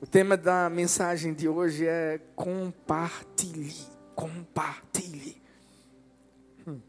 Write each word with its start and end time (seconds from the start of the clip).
O 0.00 0.06
tema 0.06 0.36
da 0.36 0.68
mensagem 0.68 1.32
de 1.32 1.48
hoje 1.48 1.86
é 1.86 2.20
compartilhe. 2.36 3.74
Compartilhe. 4.14 5.40
Hum. 6.66 6.80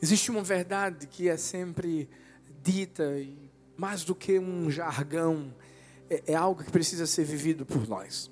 Existe 0.00 0.30
uma 0.30 0.42
verdade 0.42 1.06
que 1.06 1.28
é 1.28 1.36
sempre 1.36 2.08
dita, 2.62 3.18
e 3.18 3.50
mais 3.76 4.04
do 4.04 4.14
que 4.14 4.38
um 4.38 4.70
jargão, 4.70 5.54
é, 6.08 6.32
é 6.32 6.34
algo 6.34 6.64
que 6.64 6.70
precisa 6.70 7.06
ser 7.06 7.24
vivido 7.24 7.66
por 7.66 7.86
nós. 7.86 8.30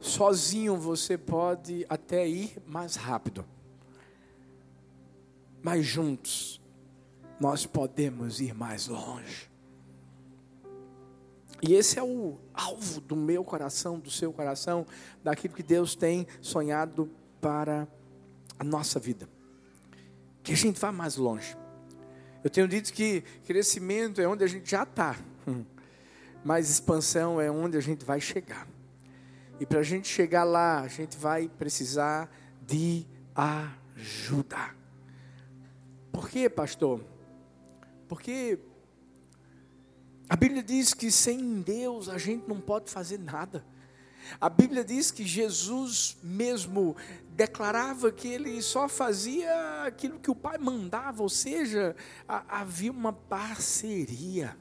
Sozinho 0.00 0.76
você 0.76 1.16
pode 1.16 1.86
até 1.88 2.26
ir 2.26 2.56
mais 2.66 2.96
rápido, 2.96 3.44
mas 5.62 5.86
juntos 5.86 6.60
nós 7.38 7.64
podemos 7.64 8.40
ir 8.40 8.52
mais 8.52 8.88
longe. 8.88 9.51
E 11.62 11.74
esse 11.74 11.96
é 11.96 12.02
o 12.02 12.36
alvo 12.52 13.00
do 13.00 13.14
meu 13.14 13.44
coração, 13.44 14.00
do 14.00 14.10
seu 14.10 14.32
coração, 14.32 14.84
daquilo 15.22 15.54
que 15.54 15.62
Deus 15.62 15.94
tem 15.94 16.26
sonhado 16.40 17.08
para 17.40 17.86
a 18.58 18.64
nossa 18.64 18.98
vida. 18.98 19.28
Que 20.42 20.52
a 20.52 20.56
gente 20.56 20.80
vá 20.80 20.90
mais 20.90 21.16
longe. 21.16 21.56
Eu 22.42 22.50
tenho 22.50 22.66
dito 22.66 22.92
que 22.92 23.22
crescimento 23.46 24.20
é 24.20 24.26
onde 24.26 24.42
a 24.42 24.48
gente 24.48 24.68
já 24.68 24.82
está, 24.82 25.16
mas 26.44 26.68
expansão 26.68 27.40
é 27.40 27.48
onde 27.48 27.76
a 27.76 27.80
gente 27.80 28.04
vai 28.04 28.20
chegar. 28.20 28.66
E 29.60 29.64
para 29.64 29.78
a 29.78 29.84
gente 29.84 30.08
chegar 30.08 30.42
lá, 30.42 30.80
a 30.80 30.88
gente 30.88 31.16
vai 31.16 31.48
precisar 31.48 32.28
de 32.66 33.06
ajuda. 33.36 34.74
Por 36.10 36.28
quê, 36.28 36.50
pastor? 36.50 37.00
Porque 38.08 38.58
a 40.32 40.36
Bíblia 40.36 40.62
diz 40.62 40.94
que 40.94 41.10
sem 41.10 41.60
Deus 41.60 42.08
a 42.08 42.16
gente 42.16 42.48
não 42.48 42.58
pode 42.58 42.90
fazer 42.90 43.18
nada. 43.18 43.62
A 44.40 44.48
Bíblia 44.48 44.82
diz 44.82 45.10
que 45.10 45.26
Jesus 45.26 46.16
mesmo 46.22 46.96
declarava 47.36 48.10
que 48.10 48.28
ele 48.28 48.62
só 48.62 48.88
fazia 48.88 49.84
aquilo 49.84 50.18
que 50.18 50.30
o 50.30 50.34
Pai 50.34 50.56
mandava, 50.56 51.22
ou 51.22 51.28
seja, 51.28 51.94
havia 52.26 52.90
uma 52.90 53.12
parceria. 53.12 54.56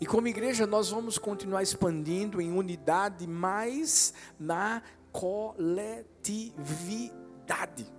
E 0.00 0.06
como 0.06 0.28
igreja 0.28 0.64
nós 0.64 0.90
vamos 0.90 1.18
continuar 1.18 1.64
expandindo 1.64 2.40
em 2.40 2.52
unidade, 2.52 3.26
mas 3.26 4.14
na 4.38 4.80
coletividade. 5.10 7.92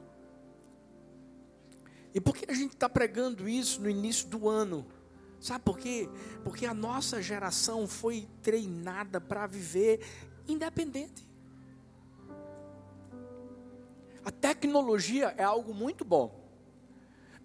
E 2.14 2.22
por 2.22 2.34
que 2.34 2.50
a 2.50 2.56
gente 2.56 2.72
está 2.72 2.88
pregando 2.88 3.50
isso 3.50 3.82
no 3.82 3.90
início 3.90 4.30
do 4.30 4.48
ano? 4.48 4.88
Sabe 5.46 5.64
por 5.64 5.78
quê? 5.78 6.10
Porque 6.44 6.66
a 6.66 6.74
nossa 6.74 7.22
geração 7.22 7.88
foi 7.88 8.28
treinada 8.42 9.22
para 9.22 9.46
viver 9.46 10.04
independente. 10.48 11.24
A 14.26 14.32
tecnologia 14.32 15.36
é 15.38 15.44
algo 15.44 15.72
muito 15.72 16.04
bom, 16.04 16.50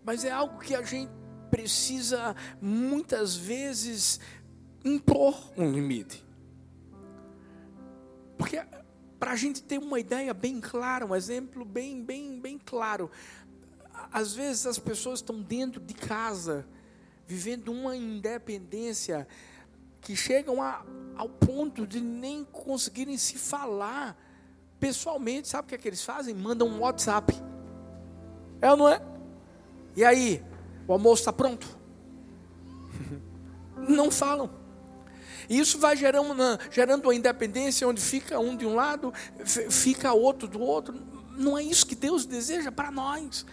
mas 0.03 0.25
é 0.25 0.31
algo 0.31 0.61
que 0.61 0.75
a 0.75 0.81
gente 0.81 1.13
precisa 1.51 2.35
muitas 2.59 3.37
vezes 3.37 4.19
impor 4.83 5.53
um 5.55 5.71
limite. 5.71 6.25
Porque 8.39 8.65
para 9.19 9.33
a 9.33 9.37
gente 9.37 9.63
ter 9.63 9.77
uma 9.77 10.01
ideia 10.01 10.33
bem 10.33 10.59
clara, 10.59 11.05
um 11.05 11.15
exemplo 11.15 11.67
bem, 11.67 12.03
bem, 12.03 12.41
bem 12.41 12.59
claro, 12.59 13.11
às 14.11 14.33
vezes 14.33 14.65
as 14.65 14.79
pessoas 14.79 15.19
estão 15.19 15.43
dentro 15.43 15.83
de 15.83 15.93
casa 15.93 16.67
vivendo 17.31 17.69
uma 17.69 17.95
independência 17.95 19.25
que 20.01 20.17
chegam 20.17 20.61
a, 20.61 20.85
ao 21.15 21.29
ponto 21.29 21.87
de 21.87 22.01
nem 22.01 22.43
conseguirem 22.43 23.17
se 23.17 23.37
falar 23.39 24.21
pessoalmente. 24.81 25.47
Sabe 25.47 25.67
o 25.67 25.69
que, 25.69 25.77
é 25.77 25.79
que 25.79 25.87
eles 25.87 26.03
fazem? 26.03 26.35
Mandam 26.35 26.67
um 26.67 26.81
WhatsApp. 26.81 27.33
É 28.61 28.69
ou 28.69 28.77
não 28.77 28.89
é? 28.89 29.01
E 29.95 30.05
aí, 30.05 30.43
o 30.89 30.93
almoço 30.93 31.23
está 31.23 31.33
pronto? 31.33 31.69
Não 33.89 34.11
falam. 34.11 34.51
E 35.49 35.59
isso 35.59 35.79
vai 35.79 35.97
gerando 35.97 36.35
gerando 36.69 37.05
uma 37.05 37.15
independência 37.15 37.87
onde 37.87 38.01
fica 38.01 38.39
um 38.41 38.57
de 38.57 38.67
um 38.67 38.75
lado, 38.75 39.13
fica 39.45 40.13
outro 40.13 40.49
do 40.49 40.61
outro. 40.61 41.01
Não 41.37 41.57
é 41.57 41.63
isso 41.63 41.87
que 41.87 41.95
Deus 41.95 42.27
deseja 42.27 42.73
para 42.73 42.91
nós. 42.91 43.47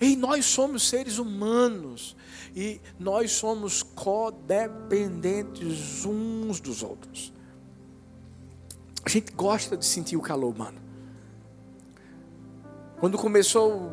E 0.00 0.16
nós 0.16 0.46
somos 0.46 0.88
seres 0.88 1.18
humanos 1.18 2.16
e 2.56 2.80
nós 2.98 3.32
somos 3.32 3.82
codependentes 3.82 6.06
uns 6.06 6.58
dos 6.58 6.82
outros. 6.82 7.34
A 9.04 9.08
gente 9.08 9.32
gosta 9.32 9.76
de 9.76 9.84
sentir 9.84 10.16
o 10.16 10.22
calor 10.22 10.54
humano. 10.54 10.80
Quando 12.98 13.18
começou 13.18 13.90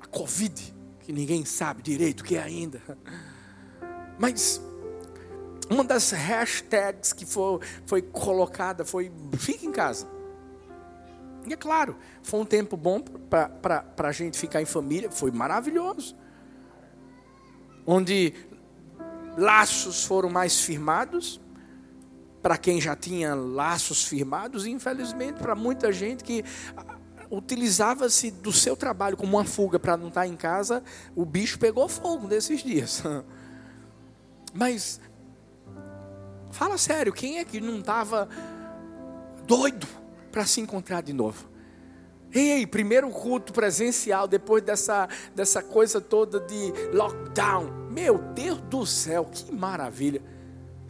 a 0.00 0.06
Covid, 0.06 0.74
que 1.00 1.12
ninguém 1.12 1.44
sabe 1.44 1.82
direito 1.82 2.22
o 2.22 2.24
que 2.24 2.36
é 2.36 2.42
ainda, 2.42 2.82
mas 4.18 4.60
uma 5.70 5.84
das 5.84 6.10
hashtags 6.10 7.12
que 7.12 7.24
foi, 7.24 7.60
foi 7.86 8.02
colocada 8.02 8.84
foi: 8.84 9.12
fique 9.38 9.64
em 9.66 9.72
casa. 9.72 10.08
E 11.46 11.52
é 11.52 11.56
claro, 11.56 11.96
foi 12.22 12.40
um 12.40 12.44
tempo 12.44 12.76
bom 12.76 13.00
para 13.00 13.84
a 13.96 14.12
gente 14.12 14.38
ficar 14.38 14.62
em 14.62 14.64
família, 14.64 15.10
foi 15.10 15.30
maravilhoso. 15.30 16.16
Onde 17.84 18.32
laços 19.36 20.04
foram 20.04 20.30
mais 20.30 20.60
firmados, 20.60 21.40
para 22.40 22.56
quem 22.56 22.80
já 22.80 22.94
tinha 22.94 23.34
laços 23.34 24.04
firmados, 24.04 24.66
e 24.66 24.70
infelizmente 24.70 25.38
para 25.38 25.54
muita 25.54 25.92
gente 25.92 26.22
que 26.22 26.44
utilizava-se 27.30 28.30
do 28.30 28.52
seu 28.52 28.76
trabalho 28.76 29.16
como 29.16 29.36
uma 29.36 29.44
fuga 29.44 29.78
para 29.78 29.96
não 29.96 30.08
estar 30.08 30.26
em 30.26 30.36
casa, 30.36 30.82
o 31.16 31.24
bicho 31.24 31.58
pegou 31.58 31.88
fogo 31.88 32.28
nesses 32.28 32.62
dias. 32.62 33.02
Mas, 34.54 35.00
fala 36.50 36.76
sério, 36.76 37.12
quem 37.12 37.38
é 37.38 37.44
que 37.44 37.58
não 37.60 37.80
estava 37.80 38.28
doido 39.46 40.01
para 40.32 40.46
se 40.46 40.60
encontrar 40.60 41.02
de 41.02 41.12
novo. 41.12 41.52
Ei, 42.34 42.66
primeiro 42.66 43.10
culto 43.10 43.52
presencial, 43.52 44.26
depois 44.26 44.62
dessa, 44.62 45.06
dessa 45.34 45.62
coisa 45.62 46.00
toda 46.00 46.40
de 46.40 46.72
lockdown. 46.92 47.90
Meu 47.90 48.16
Deus 48.18 48.58
do 48.62 48.86
céu, 48.86 49.26
que 49.26 49.52
maravilha. 49.52 50.22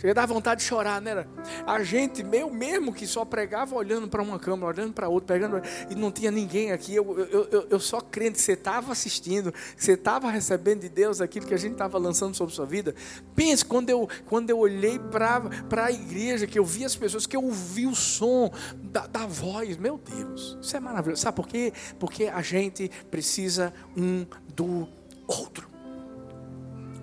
Chega 0.02 0.14
dar 0.14 0.26
vontade 0.26 0.62
de 0.62 0.66
chorar, 0.66 1.00
né? 1.00 1.24
A 1.64 1.80
gente, 1.84 2.24
meu 2.24 2.50
mesmo, 2.50 2.92
que 2.92 3.06
só 3.06 3.24
pregava 3.24 3.76
olhando 3.76 4.08
para 4.08 4.20
uma 4.20 4.36
câmera, 4.36 4.66
olhando 4.66 4.92
para 4.92 5.08
outra, 5.08 5.36
pegando, 5.36 5.62
e 5.88 5.94
não 5.94 6.10
tinha 6.10 6.28
ninguém 6.28 6.72
aqui. 6.72 6.96
Eu, 6.96 7.20
eu, 7.20 7.48
eu, 7.52 7.66
eu 7.70 7.78
só 7.78 8.00
crendo 8.00 8.32
que 8.32 8.40
você 8.40 8.54
estava 8.54 8.90
assistindo, 8.90 9.54
você 9.76 9.92
estava 9.92 10.28
recebendo 10.28 10.80
de 10.80 10.88
Deus 10.88 11.20
aquilo 11.20 11.46
que 11.46 11.54
a 11.54 11.56
gente 11.56 11.74
estava 11.74 11.98
lançando 11.98 12.34
sobre 12.34 12.52
sua 12.52 12.66
vida. 12.66 12.96
Pense, 13.36 13.64
quando 13.64 13.90
eu, 13.90 14.08
quando 14.26 14.50
eu 14.50 14.58
olhei 14.58 14.98
para 14.98 15.84
a 15.84 15.92
igreja, 15.92 16.48
que 16.48 16.58
eu 16.58 16.64
vi 16.64 16.84
as 16.84 16.96
pessoas, 16.96 17.24
que 17.24 17.36
eu 17.36 17.44
ouvi 17.44 17.86
o 17.86 17.94
som 17.94 18.50
da, 18.74 19.06
da 19.06 19.24
voz, 19.24 19.76
meu 19.76 19.98
Deus, 19.98 20.58
isso 20.60 20.76
é 20.76 20.80
maravilhoso. 20.80 21.22
Sabe 21.22 21.36
por 21.36 21.46
quê? 21.46 21.72
Porque 22.00 22.24
a 22.24 22.42
gente 22.42 22.90
precisa 23.08 23.72
um 23.96 24.26
do 24.48 24.88
outro. 25.28 25.71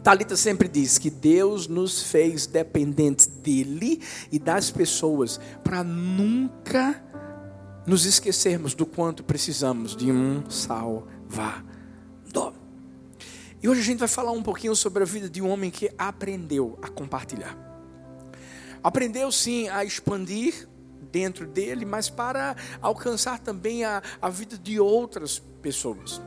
Talita 0.04 0.38
sempre 0.38 0.68
diz 0.68 0.98
que 0.98 1.10
Deus 1.10 1.68
nos 1.68 2.04
fez 2.04 2.48
dependentes 2.48 3.28
dele 3.28 4.02
e 4.32 4.40
das 4.40 4.72
pessoas 4.72 5.40
para 5.64 5.84
nunca 5.84 7.04
nos 7.86 8.06
esquecermos 8.06 8.74
do 8.74 8.86
quanto 8.86 9.24
precisamos 9.24 9.96
de 9.96 10.12
um 10.12 10.50
salvador. 10.50 12.54
E 13.62 13.68
hoje 13.68 13.82
a 13.82 13.84
gente 13.84 14.00
vai 14.00 14.08
falar 14.08 14.32
um 14.32 14.42
pouquinho 14.42 14.76
sobre 14.76 15.04
a 15.04 15.06
vida 15.06 15.30
de 15.30 15.42
um 15.42 15.50
homem 15.50 15.70
que 15.70 15.92
aprendeu 15.98 16.80
a 16.82 16.88
compartilhar. 16.88 17.58
Aprendeu 18.82 19.30
sim 19.32 19.68
a 19.68 19.84
expandir 19.84 20.70
dentro 21.12 21.46
dele, 21.46 21.84
mas 21.84 22.10
para 22.10 22.56
alcançar 22.82 23.40
também 23.40 23.84
a, 23.84 24.02
a 24.22 24.30
vida 24.30 24.58
de 24.58 24.80
outras 24.80 25.40
pessoas. 25.62 26.22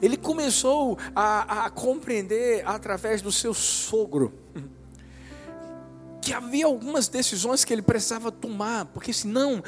Ele 0.00 0.16
começou 0.16 0.98
a, 1.14 1.66
a 1.66 1.70
compreender 1.70 2.62
através 2.66 3.22
do 3.22 3.32
seu 3.32 3.54
sogro 3.54 4.32
que 6.22 6.32
havia 6.32 6.66
algumas 6.66 7.08
decisões 7.08 7.64
que 7.64 7.72
ele 7.72 7.82
precisava 7.82 8.30
tomar, 8.30 8.84
porque 8.86 9.12
senão 9.12 9.62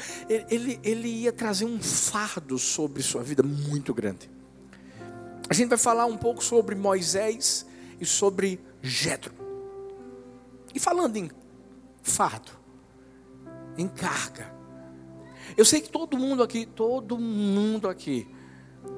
ele, 0.49 0.79
ele 0.83 1.09
ia 1.09 1.33
trazer 1.33 1.65
um 1.65 1.81
fardo 1.81 2.57
sobre 2.57 3.03
sua 3.03 3.21
vida 3.21 3.43
muito 3.43 3.93
grande. 3.93 4.31
A 5.49 5.53
gente 5.53 5.67
vai 5.67 5.77
falar 5.77 6.05
um 6.05 6.17
pouco 6.17 6.41
sobre 6.41 6.73
Moisés 6.73 7.65
e 7.99 8.05
sobre 8.05 8.59
Jetro. 8.81 9.33
E 10.73 10.79
falando 10.79 11.17
em 11.17 11.29
fardo, 12.01 12.51
em 13.77 13.87
carga. 13.87 14.53
Eu 15.57 15.65
sei 15.65 15.81
que 15.81 15.89
todo 15.89 16.17
mundo 16.17 16.41
aqui, 16.41 16.65
todo 16.65 17.19
mundo 17.19 17.89
aqui 17.89 18.27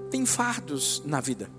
tem 0.09 0.25
fardos 0.25 1.01
na 1.05 1.19
vida. 1.19 1.49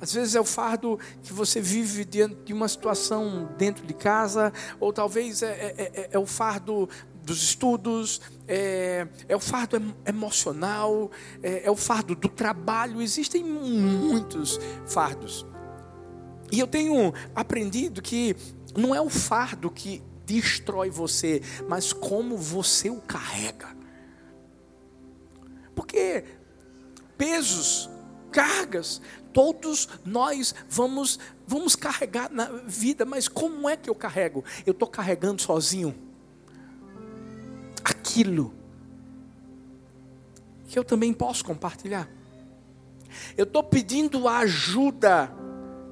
Às 0.00 0.12
vezes 0.12 0.34
é 0.34 0.40
o 0.40 0.44
fardo 0.44 0.98
que 1.22 1.32
você 1.32 1.60
vive 1.60 2.04
diante 2.04 2.36
de 2.44 2.52
uma 2.52 2.68
situação 2.68 3.48
dentro 3.56 3.86
de 3.86 3.94
casa, 3.94 4.52
ou 4.78 4.92
talvez 4.92 5.42
é, 5.42 5.48
é, 5.48 5.74
é, 5.78 6.08
é 6.12 6.18
o 6.18 6.26
fardo 6.26 6.88
dos 7.22 7.42
estudos, 7.42 8.20
é, 8.46 9.08
é 9.28 9.34
o 9.34 9.40
fardo 9.40 9.82
emocional, 10.06 11.10
é, 11.42 11.66
é 11.66 11.70
o 11.70 11.76
fardo 11.76 12.14
do 12.14 12.28
trabalho. 12.28 13.00
Existem 13.00 13.42
muitos 13.42 14.60
fardos. 14.86 15.46
E 16.52 16.60
eu 16.60 16.66
tenho 16.66 17.12
aprendido 17.34 18.00
que 18.00 18.36
não 18.76 18.94
é 18.94 19.00
o 19.00 19.08
fardo 19.10 19.70
que 19.70 20.02
destrói 20.24 20.90
você, 20.90 21.40
mas 21.68 21.92
como 21.92 22.36
você 22.36 22.90
o 22.90 23.00
carrega. 23.00 23.74
Porque 25.74 26.24
pesos, 27.16 27.88
cargas, 28.30 29.00
todos 29.32 29.88
nós 30.04 30.54
vamos 30.68 31.18
vamos 31.46 31.76
carregar 31.76 32.30
na 32.30 32.46
vida, 32.66 33.04
mas 33.04 33.28
como 33.28 33.68
é 33.68 33.76
que 33.76 33.88
eu 33.88 33.94
carrego? 33.94 34.44
Eu 34.66 34.72
estou 34.72 34.88
carregando 34.88 35.40
sozinho 35.40 35.94
aquilo 37.84 38.52
que 40.66 40.78
eu 40.78 40.82
também 40.82 41.12
posso 41.12 41.44
compartilhar. 41.44 42.08
Eu 43.36 43.44
estou 43.44 43.62
pedindo 43.62 44.26
ajuda 44.26 45.32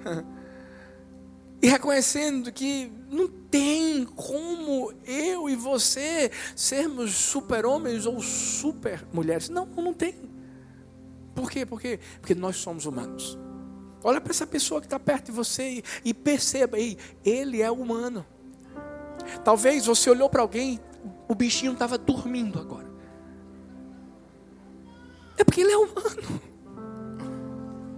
e 1.62 1.68
reconhecendo 1.68 2.52
que 2.52 2.90
não 3.08 3.28
tem 3.28 4.04
como 4.04 4.92
eu 5.06 5.48
e 5.48 5.54
você 5.54 6.32
sermos 6.56 7.14
super-homens 7.14 8.04
ou 8.06 8.20
super-mulheres. 8.20 9.48
Não, 9.48 9.64
não 9.66 9.94
tem. 9.94 10.33
Por 11.34 11.50
quê? 11.50 11.66
Por 11.66 11.80
quê? 11.80 11.98
Porque 12.20 12.34
nós 12.34 12.56
somos 12.56 12.86
humanos. 12.86 13.38
Olha 14.02 14.20
para 14.20 14.30
essa 14.30 14.46
pessoa 14.46 14.80
que 14.80 14.86
está 14.86 15.00
perto 15.00 15.26
de 15.26 15.32
você 15.32 15.78
e, 15.78 15.84
e 16.04 16.14
perceba 16.14 16.76
aí, 16.76 16.98
ele 17.24 17.62
é 17.62 17.70
humano. 17.70 18.24
Talvez 19.42 19.86
você 19.86 20.10
olhou 20.10 20.28
para 20.28 20.42
alguém, 20.42 20.78
o 21.26 21.34
bichinho 21.34 21.72
estava 21.72 21.96
dormindo 21.96 22.60
agora. 22.60 22.92
É 25.36 25.42
porque 25.42 25.62
ele 25.62 25.72
é 25.72 25.76
humano. 25.78 26.40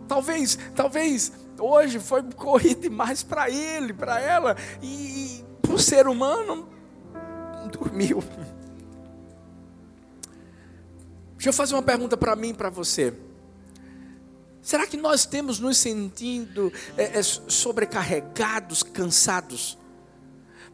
Talvez, 0.07 0.57
talvez 0.75 1.33
hoje 1.59 1.99
foi 1.99 2.23
corrido 2.23 2.83
demais 2.83 3.25
para 3.25 3.51
ele, 3.51 3.93
para 3.93 4.21
ela, 4.21 4.57
e, 4.81 5.43
e 5.69 5.73
o 5.73 5.79
ser 5.79 6.07
humano 6.07 6.69
dormiu. 7.73 8.23
Deixa 11.33 11.49
eu 11.49 11.53
fazer 11.53 11.75
uma 11.75 11.83
pergunta 11.83 12.17
para 12.17 12.37
mim 12.37 12.55
para 12.55 12.71
você. 12.71 13.13
Será 14.67 14.85
que 14.85 14.97
nós 14.97 15.25
temos 15.25 15.61
nos 15.61 15.79
sentindo 15.79 16.73
é, 16.97 17.21
é, 17.21 17.23
sobrecarregados, 17.23 18.83
cansados? 18.83 19.79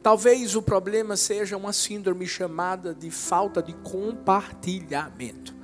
Talvez 0.03 0.57
o 0.57 0.63
problema 0.63 1.15
seja 1.15 1.59
uma 1.59 1.75
síndrome 1.75 2.27
chamada 2.27 2.95
de 2.95 3.11
falta 3.11 3.63
de 3.63 3.75
compartilhamento. 3.75 5.55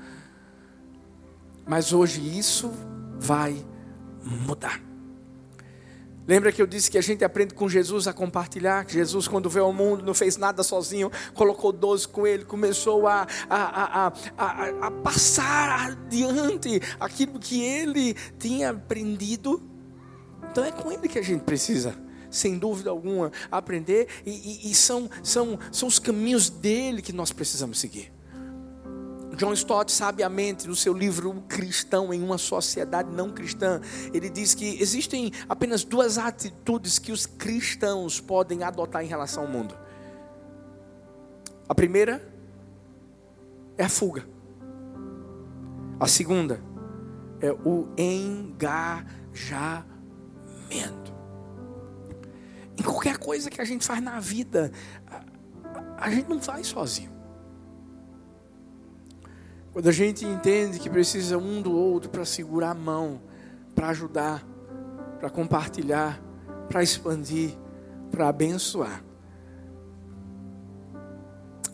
Mas 1.67 1.95
hoje 1.95 2.21
isso 2.39 2.71
vai 3.19 3.67
mudar. 4.23 4.88
Lembra 6.29 6.53
que 6.53 6.61
eu 6.61 6.67
disse 6.67 6.91
que 6.91 6.99
a 6.99 7.01
gente 7.01 7.25
aprende 7.25 7.55
com 7.55 7.67
Jesus 7.71 8.07
a 8.07 8.13
compartilhar? 8.13 8.85
Que 8.85 8.93
Jesus, 8.93 9.27
quando 9.27 9.49
veio 9.49 9.65
ao 9.65 9.73
mundo, 9.73 10.05
não 10.05 10.13
fez 10.13 10.37
nada 10.37 10.63
sozinho, 10.63 11.11
colocou 11.33 11.73
doze 11.73 12.07
com 12.07 12.27
ele, 12.27 12.45
começou 12.45 13.09
a, 13.09 13.27
a, 13.49 14.07
a, 14.07 14.13
a, 14.37 14.69
a 14.89 14.91
passar 14.91 15.89
adiante 15.89 16.83
aquilo 17.01 17.39
que 17.39 17.63
ele 17.63 18.15
tinha 18.39 18.71
aprendido. 18.71 19.63
Então 20.51 20.63
é 20.63 20.71
com 20.71 20.93
ele 20.93 21.09
que 21.09 21.19
a 21.19 21.23
gente 21.23 21.45
precisa 21.45 21.97
sem 22.31 22.59
dúvida 22.59 22.91
alguma, 22.91 23.33
aprender, 23.51 24.07
e, 24.27 24.67
e, 24.67 24.71
e, 24.71 24.75
são, 24.75 25.09
são, 25.23 25.59
são 25.73 25.89
os 25.89 25.99
caminhos 25.99 26.51
dele 26.51 27.01
que 27.01 27.11
nós 27.11 27.33
precisamos 27.33 27.79
seguir. 27.79 28.13
John 29.39 29.53
Stott, 29.53 29.93
sabiamente, 29.93 30.67
no 30.67 30.75
seu 30.75 30.93
livro 30.93 31.31
O 31.31 31.43
Cristão 31.43 32.13
em 32.13 32.21
uma 32.21 32.37
Sociedade 32.37 33.09
Não 33.13 33.31
Cristã, 33.31 33.81
ele 34.13 34.29
diz 34.29 34.53
que 34.53 34.83
existem 34.83 35.31
apenas 35.49 35.85
duas 35.85 36.19
atitudes 36.19 36.99
que 36.99 37.13
os 37.13 37.25
cristãos 37.25 38.21
podem 38.21 38.65
adotar 38.65 39.05
em 39.05 39.07
relação 39.07 39.45
ao 39.45 39.49
mundo. 39.49 39.79
A 41.69 41.75
primeira 41.75 42.29
é 43.77 43.85
a 43.85 43.89
fuga. 43.89 44.29
A 46.01 46.09
segunda 46.09 46.61
é 47.41 47.53
o 47.53 47.89
engajamento. 47.97 49.07
Em 52.77 52.83
qualquer 52.83 53.19
coisa 53.19 53.49
que 53.49 53.61
a 53.61 53.65
gente 53.65 53.87
faz 53.87 54.03
na 54.03 54.19
vida, 54.19 54.73
a, 55.07 55.23
a 55.97 56.11
gente 56.11 56.29
não 56.29 56.41
faz 56.41 56.67
sozinho. 56.67 57.18
Quando 59.79 59.91
a 59.91 59.93
gente 59.93 60.27
entende 60.27 60.81
que 60.81 60.91
precisa 60.91 61.39
um 61.39 61.63
do 61.63 61.71
outro 61.71 62.11
para 62.11 62.25
segurar 62.25 62.71
a 62.71 62.75
mão, 62.75 63.23
para 63.77 63.91
ajudar, 63.91 64.45
para 65.21 65.31
compartilhar, 65.31 66.21
para 66.69 66.83
expandir, 66.83 67.57
para 68.11 68.29
abençoar. 68.29 69.05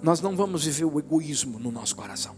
Nós 0.02 0.20
não 0.20 0.36
vamos 0.36 0.66
viver 0.66 0.84
o 0.84 0.98
egoísmo 0.98 1.58
no 1.58 1.72
nosso 1.72 1.96
coração. 1.96 2.36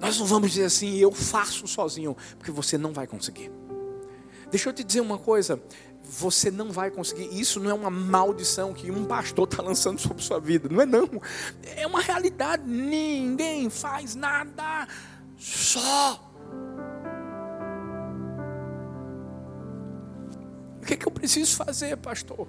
Nós 0.00 0.18
não 0.18 0.24
vamos 0.24 0.52
dizer 0.52 0.64
assim, 0.64 0.96
eu 0.96 1.12
faço 1.12 1.68
sozinho, 1.68 2.16
porque 2.38 2.50
você 2.50 2.78
não 2.78 2.94
vai 2.94 3.06
conseguir. 3.06 3.52
Deixa 4.50 4.70
eu 4.70 4.72
te 4.72 4.82
dizer 4.82 5.02
uma 5.02 5.18
coisa, 5.18 5.62
você 6.04 6.50
não 6.50 6.70
vai 6.70 6.90
conseguir. 6.90 7.28
Isso 7.38 7.58
não 7.58 7.70
é 7.70 7.74
uma 7.74 7.90
maldição 7.90 8.72
que 8.72 8.90
um 8.90 9.04
pastor 9.04 9.48
está 9.48 9.62
lançando 9.62 10.00
sobre 10.00 10.22
sua 10.22 10.38
vida. 10.38 10.68
Não 10.68 10.80
é 10.80 10.86
não. 10.86 11.08
É 11.76 11.86
uma 11.86 12.00
realidade. 12.00 12.62
Ninguém 12.64 13.68
faz 13.70 14.14
nada 14.14 14.86
só. 15.36 16.30
O 20.80 20.86
que, 20.86 20.94
é 20.94 20.96
que 20.96 21.06
eu 21.06 21.12
preciso 21.12 21.56
fazer, 21.56 21.96
pastor? 21.96 22.46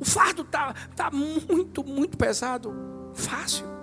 O 0.00 0.04
fardo 0.04 0.42
está 0.42 0.74
tá 0.96 1.10
muito, 1.10 1.84
muito 1.84 2.16
pesado. 2.18 2.74
Fácil. 3.14 3.79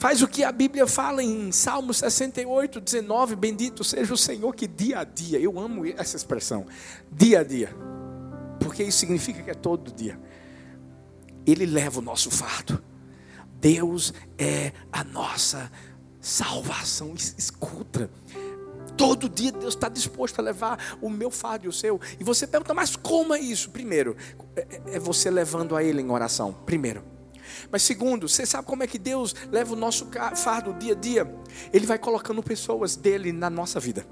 Faz 0.00 0.22
o 0.22 0.26
que 0.26 0.42
a 0.42 0.50
Bíblia 0.50 0.86
fala 0.86 1.22
em 1.22 1.52
Salmo 1.52 1.92
68, 1.92 2.80
19: 2.80 3.36
Bendito 3.36 3.84
seja 3.84 4.14
o 4.14 4.16
Senhor 4.16 4.54
que 4.54 4.66
dia 4.66 5.00
a 5.00 5.04
dia, 5.04 5.38
eu 5.38 5.60
amo 5.60 5.84
essa 5.84 6.16
expressão, 6.16 6.64
dia 7.12 7.40
a 7.40 7.44
dia, 7.44 7.68
porque 8.58 8.82
isso 8.82 8.96
significa 8.96 9.42
que 9.42 9.50
é 9.50 9.54
todo 9.54 9.92
dia. 9.92 10.18
Ele 11.46 11.66
leva 11.66 11.98
o 11.98 12.02
nosso 12.02 12.30
fardo. 12.30 12.82
Deus 13.60 14.14
é 14.38 14.72
a 14.90 15.04
nossa 15.04 15.70
salvação. 16.18 17.12
Escuta. 17.14 18.10
Todo 18.96 19.28
dia 19.28 19.52
Deus 19.52 19.74
está 19.74 19.90
disposto 19.90 20.38
a 20.38 20.42
levar 20.42 20.96
o 21.02 21.10
meu 21.10 21.30
fardo 21.30 21.66
e 21.66 21.68
o 21.68 21.72
seu. 21.72 22.00
E 22.18 22.24
você 22.24 22.46
pergunta, 22.46 22.72
mas 22.72 22.96
como 22.96 23.34
é 23.34 23.38
isso? 23.38 23.68
Primeiro, 23.68 24.16
é, 24.56 24.60
é, 24.60 24.96
é 24.96 24.98
você 24.98 25.30
levando 25.30 25.76
a 25.76 25.84
Ele 25.84 26.00
em 26.00 26.10
oração. 26.10 26.54
Primeiro. 26.64 27.19
Mas 27.70 27.82
segundo, 27.82 28.28
você 28.28 28.44
sabe 28.46 28.66
como 28.66 28.82
é 28.82 28.86
que 28.86 28.98
Deus 28.98 29.34
leva 29.50 29.72
o 29.72 29.76
nosso 29.76 30.08
fardo 30.36 30.72
dia 30.74 30.92
a 30.92 30.96
dia? 30.96 31.34
Ele 31.72 31.86
vai 31.86 31.98
colocando 31.98 32.42
pessoas 32.42 32.96
dele 32.96 33.32
na 33.32 33.50
nossa 33.50 33.80
vida. 33.80 34.06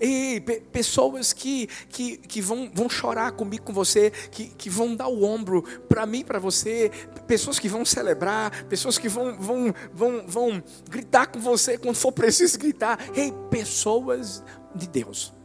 Ei, 0.00 0.40
pessoas 0.40 1.32
que, 1.32 1.66
que, 1.88 2.18
que 2.18 2.40
vão, 2.40 2.70
vão 2.72 2.88
chorar 2.88 3.32
comigo, 3.32 3.64
com 3.64 3.72
você, 3.72 4.12
que, 4.30 4.46
que 4.46 4.70
vão 4.70 4.94
dar 4.94 5.08
o 5.08 5.24
ombro 5.24 5.62
para 5.88 6.06
mim, 6.06 6.24
para 6.24 6.38
você, 6.38 6.90
pessoas 7.26 7.58
que 7.58 7.68
vão 7.68 7.84
celebrar, 7.84 8.64
pessoas 8.64 8.96
que 8.96 9.08
vão, 9.08 9.36
vão, 9.36 9.74
vão, 9.92 10.24
vão 10.26 10.62
gritar 10.88 11.26
com 11.26 11.40
você 11.40 11.76
quando 11.76 11.96
for 11.96 12.12
preciso 12.12 12.58
gritar. 12.58 12.98
Ei, 13.12 13.32
pessoas 13.50 14.44
de 14.72 14.86
Deus. 14.86 15.37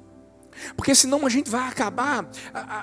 Porque 0.76 0.94
senão 0.96 1.26
a 1.26 1.30
gente 1.30 1.50
vai 1.50 1.68
acabar 1.68 2.30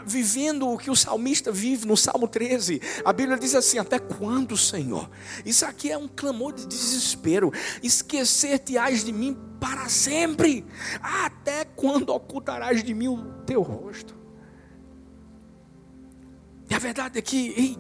vivendo 0.05 0.69
o 0.69 0.79
que 0.79 0.91
o 0.91 0.97
salmista 0.97 1.51
vive 1.53 1.87
no 1.87 1.97
Salmo 1.97 2.29
13. 2.29 2.81
A 3.05 3.13
Bíblia 3.13 3.39
diz 3.39 3.55
assim: 3.55 3.79
Até 3.79 3.99
quando, 3.99 4.57
Senhor? 4.57 5.11
Isso 5.45 5.65
aqui 5.65 5.91
é 5.91 5.99
um 5.99 6.09
clamor 6.09 6.53
de 6.53 6.67
desespero. 6.67 7.53
Esquecer-te-ás 7.83 9.05
de 9.05 9.13
mim 9.13 9.37
para 9.61 9.89
sempre. 9.89 10.65
Até 11.03 11.65
quando 11.65 12.11
ocultarás 12.11 12.83
de 12.83 12.95
mim 12.95 13.09
o 13.09 13.25
teu 13.45 13.63
rosto? 13.63 14.19
E 16.69 16.75
a 16.75 16.79
verdade 16.79 17.19
é 17.19 17.23
que, 17.23 17.49
ei, 17.57 17.79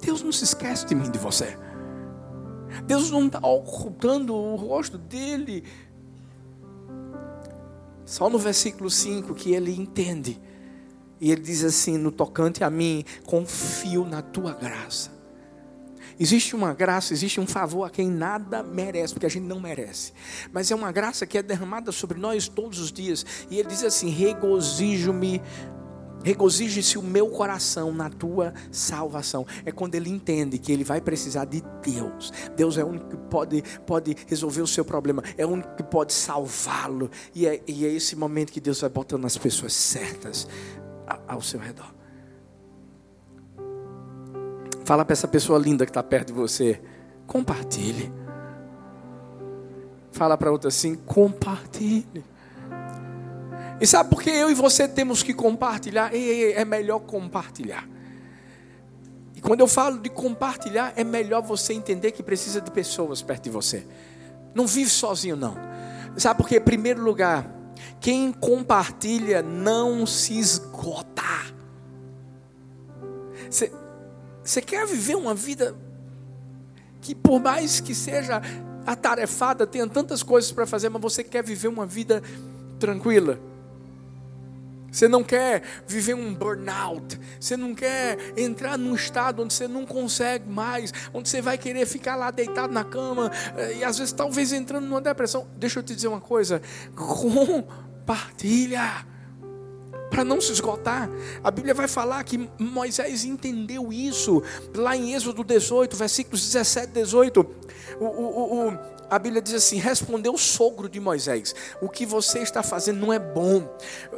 Deus 0.00 0.22
não 0.22 0.32
se 0.32 0.44
esquece 0.44 0.86
de 0.86 0.94
mim, 0.94 1.10
de 1.10 1.18
você. 1.18 1.58
Deus 2.86 3.10
não 3.10 3.26
está 3.26 3.38
ocultando 3.40 4.34
o 4.34 4.56
rosto 4.56 4.98
dele 4.98 5.64
só 8.06 8.30
no 8.30 8.38
versículo 8.38 8.88
5 8.88 9.34
que 9.34 9.52
ele 9.52 9.74
entende. 9.74 10.40
E 11.20 11.32
ele 11.32 11.42
diz 11.42 11.64
assim: 11.64 11.98
No 11.98 12.12
tocante 12.12 12.62
a 12.62 12.70
mim, 12.70 13.04
confio 13.26 14.06
na 14.06 14.22
tua 14.22 14.54
graça. 14.54 15.14
Existe 16.18 16.56
uma 16.56 16.72
graça, 16.72 17.12
existe 17.12 17.38
um 17.40 17.46
favor 17.46 17.84
a 17.84 17.90
quem 17.90 18.08
nada 18.08 18.62
merece, 18.62 19.12
porque 19.12 19.26
a 19.26 19.28
gente 19.28 19.44
não 19.44 19.60
merece. 19.60 20.14
Mas 20.50 20.70
é 20.70 20.74
uma 20.74 20.90
graça 20.90 21.26
que 21.26 21.36
é 21.36 21.42
derramada 21.42 21.92
sobre 21.92 22.18
nós 22.18 22.48
todos 22.48 22.78
os 22.78 22.90
dias. 22.90 23.26
E 23.50 23.58
ele 23.58 23.68
diz 23.68 23.82
assim: 23.82 24.08
regozijo-me 24.08 25.42
Regozije-se 26.26 26.98
o 26.98 27.02
meu 27.04 27.28
coração 27.28 27.92
na 27.92 28.10
tua 28.10 28.52
salvação. 28.72 29.46
É 29.64 29.70
quando 29.70 29.94
ele 29.94 30.10
entende 30.10 30.58
que 30.58 30.72
ele 30.72 30.82
vai 30.82 31.00
precisar 31.00 31.44
de 31.44 31.62
Deus. 31.80 32.32
Deus 32.56 32.76
é 32.76 32.82
o 32.82 32.88
único 32.88 33.10
que 33.10 33.16
pode, 33.16 33.62
pode 33.86 34.16
resolver 34.26 34.60
o 34.60 34.66
seu 34.66 34.84
problema. 34.84 35.22
É 35.38 35.46
o 35.46 35.50
único 35.50 35.76
que 35.76 35.84
pode 35.84 36.12
salvá-lo. 36.12 37.08
E 37.32 37.46
é, 37.46 37.62
e 37.64 37.86
é 37.86 37.92
esse 37.92 38.16
momento 38.16 38.50
que 38.50 38.60
Deus 38.60 38.80
vai 38.80 38.90
botando 38.90 39.24
as 39.24 39.38
pessoas 39.38 39.72
certas 39.72 40.48
ao 41.28 41.40
seu 41.40 41.60
redor. 41.60 41.94
Fala 44.84 45.04
para 45.04 45.12
essa 45.12 45.28
pessoa 45.28 45.60
linda 45.60 45.86
que 45.86 45.90
está 45.90 46.02
perto 46.02 46.32
de 46.32 46.32
você. 46.32 46.82
Compartilhe. 47.24 48.12
Fala 50.10 50.36
para 50.36 50.50
outra 50.50 50.70
assim: 50.70 50.96
compartilhe. 50.96 52.24
E 53.80 53.86
sabe 53.86 54.08
por 54.10 54.22
que 54.22 54.30
eu 54.30 54.50
e 54.50 54.54
você 54.54 54.88
temos 54.88 55.22
que 55.22 55.34
compartilhar? 55.34 56.10
É 56.14 56.64
melhor 56.64 57.00
compartilhar. 57.00 57.86
E 59.34 59.40
quando 59.40 59.60
eu 59.60 59.68
falo 59.68 59.98
de 59.98 60.08
compartilhar, 60.08 60.94
é 60.96 61.04
melhor 61.04 61.42
você 61.42 61.74
entender 61.74 62.12
que 62.12 62.22
precisa 62.22 62.60
de 62.60 62.70
pessoas 62.70 63.20
perto 63.20 63.44
de 63.44 63.50
você. 63.50 63.86
Não 64.54 64.66
vive 64.66 64.88
sozinho, 64.88 65.36
não. 65.36 65.54
Sabe 66.16 66.38
por 66.40 66.48
quê? 66.48 66.58
Primeiro 66.58 67.02
lugar, 67.02 67.46
quem 68.00 68.32
compartilha 68.32 69.42
não 69.42 70.06
se 70.06 70.38
esgota. 70.38 71.22
Você 74.42 74.62
quer 74.62 74.86
viver 74.86 75.16
uma 75.16 75.34
vida 75.34 75.76
que, 77.02 77.14
por 77.14 77.38
mais 77.38 77.78
que 77.78 77.94
seja 77.94 78.40
atarefada, 78.86 79.66
tenha 79.66 79.86
tantas 79.86 80.22
coisas 80.22 80.50
para 80.50 80.66
fazer, 80.66 80.88
mas 80.88 81.02
você 81.02 81.22
quer 81.22 81.44
viver 81.44 81.68
uma 81.68 81.84
vida 81.84 82.22
tranquila? 82.78 83.38
Você 84.96 85.08
não 85.08 85.22
quer 85.22 85.62
viver 85.86 86.14
um 86.14 86.32
burnout. 86.32 87.20
Você 87.38 87.54
não 87.54 87.74
quer 87.74 88.16
entrar 88.34 88.78
num 88.78 88.94
estado 88.94 89.42
onde 89.42 89.52
você 89.52 89.68
não 89.68 89.84
consegue 89.84 90.48
mais, 90.48 90.90
onde 91.12 91.28
você 91.28 91.42
vai 91.42 91.58
querer 91.58 91.84
ficar 91.84 92.16
lá 92.16 92.30
deitado 92.30 92.72
na 92.72 92.82
cama 92.82 93.30
eh, 93.58 93.76
e 93.76 93.84
às 93.84 93.98
vezes 93.98 94.14
talvez 94.14 94.54
entrando 94.54 94.86
numa 94.86 95.02
depressão. 95.02 95.46
Deixa 95.58 95.80
eu 95.80 95.82
te 95.82 95.94
dizer 95.94 96.08
uma 96.08 96.22
coisa: 96.22 96.62
compartilha 96.96 99.04
para 100.08 100.24
não 100.24 100.40
se 100.40 100.52
esgotar. 100.52 101.10
A 101.44 101.50
Bíblia 101.50 101.74
vai 101.74 101.88
falar 101.88 102.24
que 102.24 102.48
Moisés 102.58 103.22
entendeu 103.22 103.92
isso 103.92 104.42
lá 104.74 104.96
em 104.96 105.12
Êxodo 105.12 105.44
18, 105.44 105.94
versículos 105.94 106.40
17 106.40 106.86
e 106.86 107.02
18. 107.02 107.46
O, 108.00 108.04
o, 108.06 108.68
o, 108.68 108.95
a 109.10 109.18
Bíblia 109.18 109.40
diz 109.40 109.54
assim: 109.54 109.76
respondeu 109.78 110.34
o 110.34 110.38
sogro 110.38 110.88
de 110.88 111.00
Moisés: 111.00 111.54
O 111.80 111.88
que 111.88 112.04
você 112.04 112.40
está 112.40 112.62
fazendo 112.62 113.00
não 113.00 113.12
é 113.12 113.18
bom. 113.18 113.68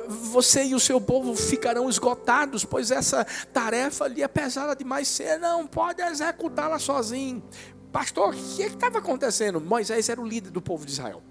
Você 0.08 0.64
e 0.64 0.74
o 0.74 0.80
seu 0.80 1.00
povo 1.00 1.34
ficarão 1.34 1.88
esgotados, 1.88 2.64
pois 2.64 2.90
essa 2.90 3.24
tarefa 3.52 4.04
ali 4.04 4.22
é 4.22 4.28
pesada 4.28 4.74
demais. 4.74 5.08
Você 5.08 5.36
não 5.38 5.66
pode 5.66 6.00
executá-la 6.02 6.78
sozinho. 6.78 7.42
Pastor, 7.92 8.34
o 8.34 8.36
que 8.36 8.62
estava 8.62 8.98
acontecendo? 8.98 9.60
Moisés 9.60 10.08
era 10.08 10.20
o 10.20 10.26
líder 10.26 10.50
do 10.50 10.60
povo 10.60 10.84
de 10.84 10.92
Israel. 10.92 11.22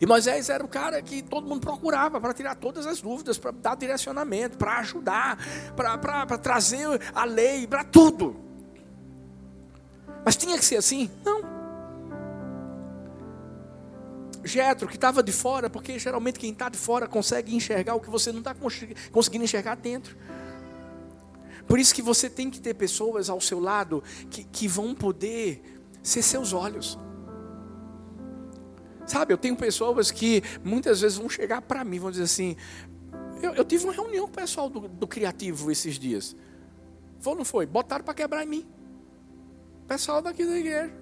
E 0.00 0.06
Moisés 0.06 0.48
era 0.48 0.64
o 0.64 0.68
cara 0.68 1.00
que 1.00 1.22
todo 1.22 1.46
mundo 1.46 1.60
procurava 1.60 2.20
para 2.20 2.34
tirar 2.34 2.54
todas 2.54 2.86
as 2.86 3.00
dúvidas, 3.00 3.38
para 3.38 3.50
dar 3.50 3.76
direcionamento, 3.76 4.58
para 4.58 4.78
ajudar, 4.78 5.38
para 5.74 6.38
trazer 6.38 6.86
a 7.14 7.24
lei, 7.24 7.66
para 7.66 7.84
tudo. 7.84 8.36
Mas 10.24 10.36
tinha 10.36 10.58
que 10.58 10.64
ser 10.64 10.76
assim? 10.76 11.10
Não. 11.24 11.59
Jetro, 14.42 14.88
que 14.88 14.96
estava 14.96 15.22
de 15.22 15.32
fora, 15.32 15.68
porque 15.68 15.98
geralmente 15.98 16.38
quem 16.38 16.52
está 16.52 16.68
de 16.68 16.78
fora 16.78 17.06
consegue 17.06 17.54
enxergar 17.54 17.94
o 17.94 18.00
que 18.00 18.10
você 18.10 18.32
não 18.32 18.38
está 18.38 18.54
conseguindo 19.12 19.44
enxergar 19.44 19.76
dentro. 19.76 20.16
Por 21.66 21.78
isso 21.78 21.94
que 21.94 22.02
você 22.02 22.28
tem 22.28 22.50
que 22.50 22.60
ter 22.60 22.74
pessoas 22.74 23.30
ao 23.30 23.40
seu 23.40 23.60
lado 23.60 24.02
que, 24.30 24.42
que 24.44 24.66
vão 24.66 24.94
poder 24.94 25.62
ser 26.02 26.22
seus 26.22 26.52
olhos. 26.52 26.98
Sabe, 29.06 29.32
eu 29.32 29.38
tenho 29.38 29.56
pessoas 29.56 30.10
que 30.10 30.42
muitas 30.64 31.00
vezes 31.00 31.18
vão 31.18 31.28
chegar 31.28 31.62
para 31.62 31.84
mim, 31.84 31.98
vão 31.98 32.10
dizer 32.10 32.24
assim: 32.24 32.56
eu, 33.42 33.54
eu, 33.54 33.64
tive 33.64 33.84
uma 33.84 33.92
reunião 33.92 34.26
com 34.26 34.32
o 34.32 34.36
pessoal 34.36 34.68
do, 34.68 34.88
do 34.88 35.06
criativo 35.06 35.70
esses 35.70 35.98
dias. 35.98 36.36
Foi 37.18 37.32
ou 37.32 37.38
não 37.38 37.44
foi? 37.44 37.66
Botaram 37.66 38.04
para 38.04 38.14
quebrar 38.14 38.44
em 38.44 38.48
mim. 38.48 38.66
Pessoal 39.86 40.22
daqui 40.22 40.44
da 40.44 40.56
igreja. 40.56 40.92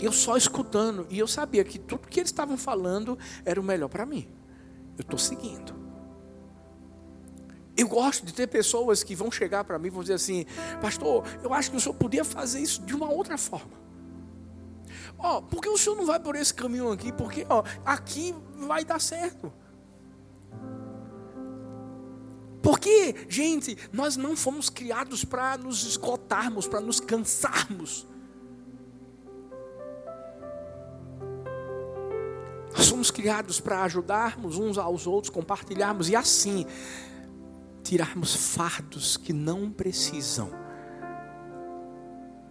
Eu 0.00 0.12
só 0.12 0.36
escutando. 0.36 1.06
E 1.10 1.18
eu 1.18 1.26
sabia 1.26 1.64
que 1.64 1.78
tudo 1.78 2.08
que 2.08 2.20
eles 2.20 2.30
estavam 2.30 2.56
falando 2.56 3.18
era 3.44 3.60
o 3.60 3.64
melhor 3.64 3.88
para 3.88 4.04
mim. 4.04 4.28
Eu 4.96 5.02
estou 5.02 5.18
seguindo. 5.18 5.74
Eu 7.76 7.86
gosto 7.86 8.26
de 8.26 8.34
ter 8.34 8.48
pessoas 8.48 9.04
que 9.04 9.14
vão 9.14 9.30
chegar 9.30 9.62
para 9.62 9.78
mim 9.78 9.86
e 9.86 9.90
vão 9.90 10.02
dizer 10.02 10.14
assim: 10.14 10.44
Pastor, 10.80 11.24
eu 11.42 11.54
acho 11.54 11.70
que 11.70 11.76
o 11.76 11.80
senhor 11.80 11.94
podia 11.94 12.24
fazer 12.24 12.60
isso 12.60 12.82
de 12.82 12.94
uma 12.94 13.08
outra 13.08 13.38
forma. 13.38 13.78
Ó, 15.16 15.38
oh, 15.38 15.42
por 15.42 15.60
que 15.62 15.68
o 15.68 15.78
senhor 15.78 15.96
não 15.96 16.06
vai 16.06 16.18
por 16.18 16.36
esse 16.36 16.52
caminho 16.52 16.90
aqui? 16.90 17.12
Porque 17.12 17.46
ó, 17.48 17.62
aqui 17.84 18.34
vai 18.56 18.84
dar 18.84 19.00
certo. 19.00 19.52
Porque, 22.62 23.14
gente, 23.28 23.78
nós 23.92 24.16
não 24.16 24.36
fomos 24.36 24.68
criados 24.68 25.24
para 25.24 25.56
nos 25.56 25.84
esgotarmos, 25.84 26.66
para 26.66 26.80
nos 26.80 27.00
cansarmos. 27.00 28.06
Somos 32.88 33.10
criados 33.10 33.60
para 33.60 33.82
ajudarmos 33.82 34.56
uns 34.56 34.78
aos 34.78 35.06
outros, 35.06 35.30
compartilharmos 35.30 36.08
e 36.08 36.16
assim 36.16 36.66
tirarmos 37.82 38.34
fardos 38.34 39.16
que 39.16 39.32
não 39.32 39.70
precisam 39.70 40.50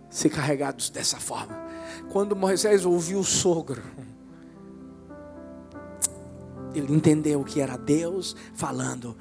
ser 0.09 0.29
carregados 0.29 0.89
dessa 0.89 1.17
forma. 1.17 1.55
Quando 2.11 2.35
Moisés 2.35 2.85
ouviu 2.85 3.19
o 3.19 3.23
sogro, 3.23 3.83
ele 6.73 6.93
entendeu 6.93 7.43
que 7.43 7.59
era 7.59 7.77
Deus 7.77 8.35
falando 8.53 9.17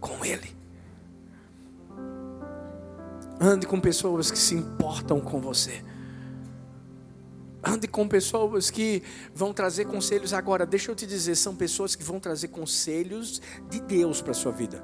com 0.00 0.24
ele. 0.24 0.56
Ande 3.40 3.66
com 3.66 3.80
pessoas 3.80 4.30
que 4.30 4.38
se 4.38 4.54
importam 4.54 5.20
com 5.20 5.40
você. 5.40 5.82
Ande 7.62 7.86
com 7.86 8.08
pessoas 8.08 8.70
que 8.70 9.02
vão 9.34 9.52
trazer 9.52 9.84
conselhos 9.84 10.32
agora. 10.32 10.64
Deixa 10.64 10.90
eu 10.90 10.94
te 10.94 11.06
dizer, 11.06 11.34
são 11.36 11.54
pessoas 11.54 11.94
que 11.94 12.02
vão 12.02 12.18
trazer 12.18 12.48
conselhos 12.48 13.40
de 13.68 13.80
Deus 13.80 14.22
para 14.22 14.30
a 14.30 14.34
sua 14.34 14.52
vida. 14.52 14.82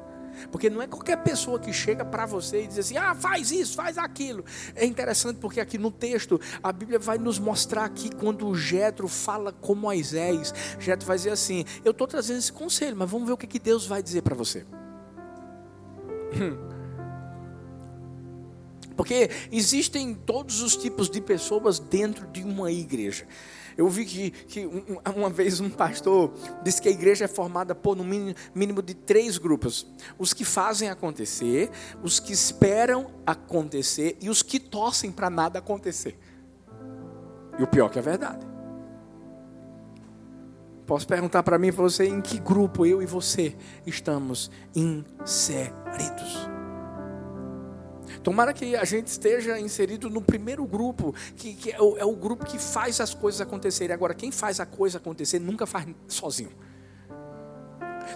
Porque 0.50 0.68
não 0.68 0.82
é 0.82 0.86
qualquer 0.86 1.16
pessoa 1.22 1.58
que 1.58 1.72
chega 1.72 2.04
para 2.04 2.26
você 2.26 2.64
e 2.64 2.66
diz 2.66 2.78
assim: 2.78 2.96
ah, 2.96 3.14
faz 3.14 3.50
isso, 3.50 3.74
faz 3.74 3.96
aquilo. 3.96 4.44
É 4.74 4.84
interessante 4.84 5.38
porque 5.38 5.60
aqui 5.60 5.78
no 5.78 5.90
texto 5.90 6.40
a 6.62 6.72
Bíblia 6.72 6.98
vai 6.98 7.18
nos 7.18 7.38
mostrar 7.38 7.84
aqui 7.84 8.14
quando 8.14 8.54
Jetro 8.54 9.08
fala 9.08 9.52
com 9.52 9.74
Moisés. 9.74 10.52
Jetro 10.78 11.06
vai 11.06 11.16
dizer 11.16 11.30
assim: 11.30 11.64
eu 11.84 11.92
estou 11.92 12.06
trazendo 12.06 12.38
esse 12.38 12.52
conselho, 12.52 12.96
mas 12.96 13.10
vamos 13.10 13.26
ver 13.26 13.32
o 13.32 13.36
que, 13.36 13.46
que 13.46 13.58
Deus 13.58 13.86
vai 13.86 14.02
dizer 14.02 14.22
para 14.22 14.34
você. 14.34 14.66
Hum. 16.34 16.68
Porque 18.96 19.30
existem 19.52 20.14
todos 20.14 20.62
os 20.62 20.76
tipos 20.76 21.10
de 21.10 21.20
pessoas 21.20 21.78
dentro 21.78 22.26
de 22.26 22.42
uma 22.42 22.72
igreja. 22.72 23.26
Eu 23.76 23.88
vi 23.90 24.06
que, 24.06 24.30
que 24.30 24.66
uma 25.14 25.28
vez 25.28 25.60
um 25.60 25.68
pastor 25.68 26.32
disse 26.62 26.80
que 26.80 26.88
a 26.88 26.90
igreja 26.90 27.26
é 27.26 27.28
formada 27.28 27.74
por 27.74 27.94
no 27.94 28.04
mínimo 28.54 28.80
de 28.80 28.94
três 28.94 29.36
grupos: 29.36 29.86
os 30.18 30.32
que 30.32 30.44
fazem 30.44 30.88
acontecer, 30.88 31.70
os 32.02 32.18
que 32.18 32.32
esperam 32.32 33.10
acontecer 33.26 34.16
e 34.20 34.30
os 34.30 34.42
que 34.42 34.58
torcem 34.58 35.12
para 35.12 35.28
nada 35.28 35.58
acontecer. 35.58 36.18
E 37.58 37.62
o 37.62 37.66
pior 37.66 37.90
que 37.90 37.98
é 37.98 38.02
verdade. 38.02 38.46
Posso 40.86 41.06
perguntar 41.06 41.42
para 41.42 41.58
mim 41.58 41.72
para 41.72 41.82
você 41.82 42.06
em 42.06 42.20
que 42.20 42.38
grupo 42.38 42.86
eu 42.86 43.02
e 43.02 43.06
você 43.06 43.56
estamos 43.84 44.50
inseridos? 44.74 46.55
Tomara 48.26 48.52
que 48.52 48.74
a 48.74 48.84
gente 48.84 49.06
esteja 49.06 49.56
inserido 49.56 50.10
no 50.10 50.20
primeiro 50.20 50.66
grupo, 50.66 51.14
que, 51.36 51.54
que 51.54 51.70
é, 51.70 51.80
o, 51.80 51.96
é, 51.96 52.04
o, 52.04 52.16
grupo 52.16 52.44
que 52.44 52.58
faz 52.58 53.00
as 53.00 53.14
coisas 53.14 53.40
acontecerem. 53.40 53.94
Agora, 53.94 54.14
quem 54.14 54.32
faz 54.32 54.58
a 54.58 54.66
coisa 54.66 54.98
acontecer 54.98 55.38
nunca 55.38 55.64
faz 55.64 55.86
sozinho. 56.08 56.50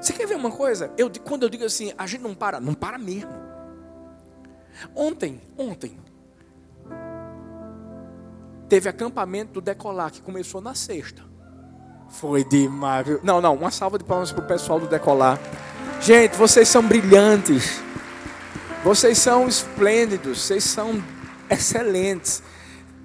Você 0.02 0.12
quer 0.12 0.26
ver 0.26 0.34
uma 0.34 0.50
coisa? 0.50 0.90
Eu, 0.98 1.08
quando 1.24 1.44
eu 1.44 1.48
digo 1.48 1.64
assim, 1.64 1.92
a 1.96 2.08
gente 2.08 2.22
não 2.22 2.34
para, 2.34 2.58
não 2.58 2.74
para 2.74 2.98
mesmo. 2.98 3.30
Ontem, 4.96 5.40
ontem, 5.56 5.96
teve 8.68 8.88
acampamento 8.88 9.52
do 9.52 9.60
Decolar 9.60 10.10
que 10.10 10.20
começou 10.20 10.60
na 10.60 10.74
sexta. 10.74 11.22
Foi 12.08 12.42
demais. 12.42 13.06
Não, 13.22 13.40
não, 13.40 13.54
uma 13.54 13.70
salva 13.70 13.96
de 13.96 14.02
palmas 14.02 14.32
para 14.32 14.44
o 14.44 14.48
pessoal 14.48 14.80
do 14.80 14.88
Decolar. 14.88 15.38
Gente, 16.00 16.36
vocês 16.36 16.68
são 16.68 16.82
brilhantes. 16.82 17.80
Vocês 18.82 19.18
são 19.18 19.46
esplêndidos, 19.46 20.40
vocês 20.40 20.64
são 20.64 21.04
excelentes. 21.50 22.42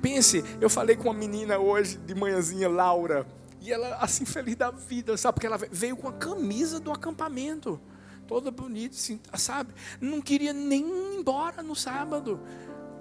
Pense, 0.01 0.41
eu 0.61 0.69
falei 0.69 0.95
com 0.95 1.09
uma 1.09 1.13
menina 1.13 1.57
hoje 1.57 1.97
de 1.97 2.15
manhãzinha, 2.15 2.69
Laura, 2.69 3.27
e 3.59 3.73
ela 3.73 3.97
assim 3.97 4.23
feliz 4.23 4.55
da 4.55 4.71
vida, 4.71 5.17
sabe? 5.17 5.33
Porque 5.33 5.47
ela 5.47 5.57
veio 5.57 5.97
com 5.97 6.07
a 6.07 6.13
camisa 6.13 6.79
do 6.79 6.93
acampamento, 6.93 7.77
toda 8.25 8.49
bonita, 8.51 8.95
assim, 8.95 9.19
sabe? 9.33 9.73
Não 9.99 10.21
queria 10.21 10.53
nem 10.53 10.81
ir 10.81 11.19
embora 11.19 11.61
no 11.61 11.75
sábado. 11.75 12.39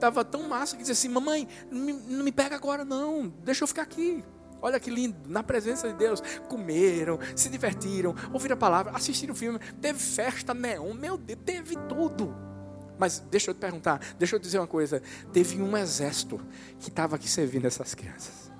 Tava 0.01 0.25
tão 0.25 0.49
massa 0.49 0.75
que 0.75 0.83
dizia 0.83 0.95
assim: 0.95 1.09
"Mamãe, 1.09 1.47
não 1.71 2.25
me, 2.25 2.33
pega 2.33 2.57
agora 2.57 2.85
não, 2.85 3.33
deixa 3.45 3.63
eu 3.63 3.69
ficar 3.69 3.83
aqui". 3.83 4.25
Olha 4.61 4.81
que 4.81 4.91
lindo, 4.91 5.17
na 5.29 5.45
presença 5.45 5.87
de 5.87 5.95
Deus. 5.95 6.21
Comeram, 6.49 7.21
se 7.37 7.49
divertiram, 7.49 8.17
ouviram 8.33 8.55
a 8.55 8.59
palavra, 8.59 8.93
assistiram 8.97 9.33
o 9.33 9.37
filme, 9.37 9.61
teve 9.81 10.01
festa 10.01 10.53
neon, 10.53 10.93
meu 10.93 11.17
Deus, 11.17 11.39
teve 11.45 11.77
tudo. 11.89 12.35
Mas 12.99 13.19
deixa 13.19 13.51
eu 13.51 13.55
te 13.55 13.59
perguntar, 13.59 14.01
deixa 14.19 14.37
eu 14.37 14.41
dizer 14.41 14.59
uma 14.59 14.67
coisa: 14.67 15.03
teve 15.33 15.61
um 15.61 15.77
exército 15.77 16.41
que 16.79 16.89
estava 16.89 17.17
aqui 17.17 17.29
servindo 17.29 17.67
essas 17.67 17.95
crianças. 17.95 18.53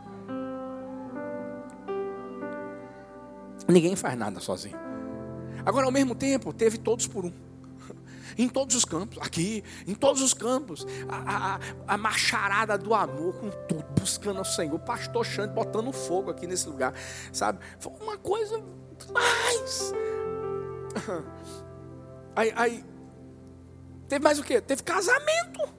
Ninguém 3.69 3.97
faz 3.97 4.17
nada 4.19 4.41
sozinho. 4.41 4.77
Agora, 5.65 5.87
ao 5.87 5.93
mesmo 5.93 6.15
tempo, 6.15 6.53
teve 6.53 6.77
todos 6.79 7.07
por 7.07 7.25
um. 7.25 7.33
Em 8.37 8.49
todos 8.49 8.75
os 8.75 8.85
campos, 8.85 9.19
aqui, 9.23 9.63
em 9.87 9.95
todos 9.95 10.21
os 10.21 10.35
campos, 10.35 10.85
a, 11.09 11.55
a, 11.55 11.95
a 11.95 11.97
macharada 11.97 12.77
do 12.77 12.93
amor 12.93 13.35
com 13.35 13.49
tudo, 13.69 13.85
buscando 14.01 14.41
o 14.41 14.45
Senhor, 14.45 14.75
o 14.75 14.79
pastor 14.79 15.25
Xande 15.25 15.55
botando 15.55 15.93
fogo 15.93 16.33
aqui 16.33 16.45
nesse 16.45 16.69
lugar, 16.69 16.93
sabe? 17.33 17.61
Foi 17.79 17.93
uma 18.01 18.19
coisa 18.19 18.61
mais. 19.13 19.93
Aí, 22.37 22.53
aí 22.57 22.85
Teve 24.15 24.23
mais 24.23 24.39
o 24.39 24.45
quê? 24.45 24.61
Teve 24.61 24.81
casamento. 24.85 25.75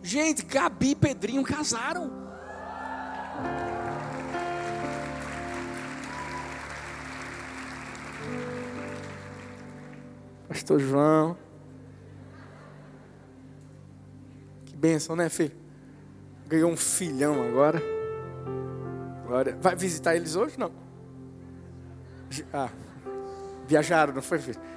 Gente, 0.00 0.44
Gabi 0.44 0.90
e 0.90 0.94
Pedrinho 0.94 1.42
casaram. 1.42 2.12
Pastor 10.46 10.78
João. 10.78 11.36
Que 14.64 14.76
bênção, 14.76 15.16
né, 15.16 15.28
filho? 15.28 15.56
Ganhou 16.46 16.70
um 16.70 16.76
filhão 16.76 17.42
agora. 17.42 17.82
Agora, 19.24 19.58
vai 19.60 19.74
visitar 19.74 20.14
eles 20.14 20.36
hoje? 20.36 20.56
Não. 20.56 20.70
Ah, 22.52 22.70
viajaram, 23.66 24.14
não 24.14 24.22
foi, 24.22 24.38
filho? 24.38 24.75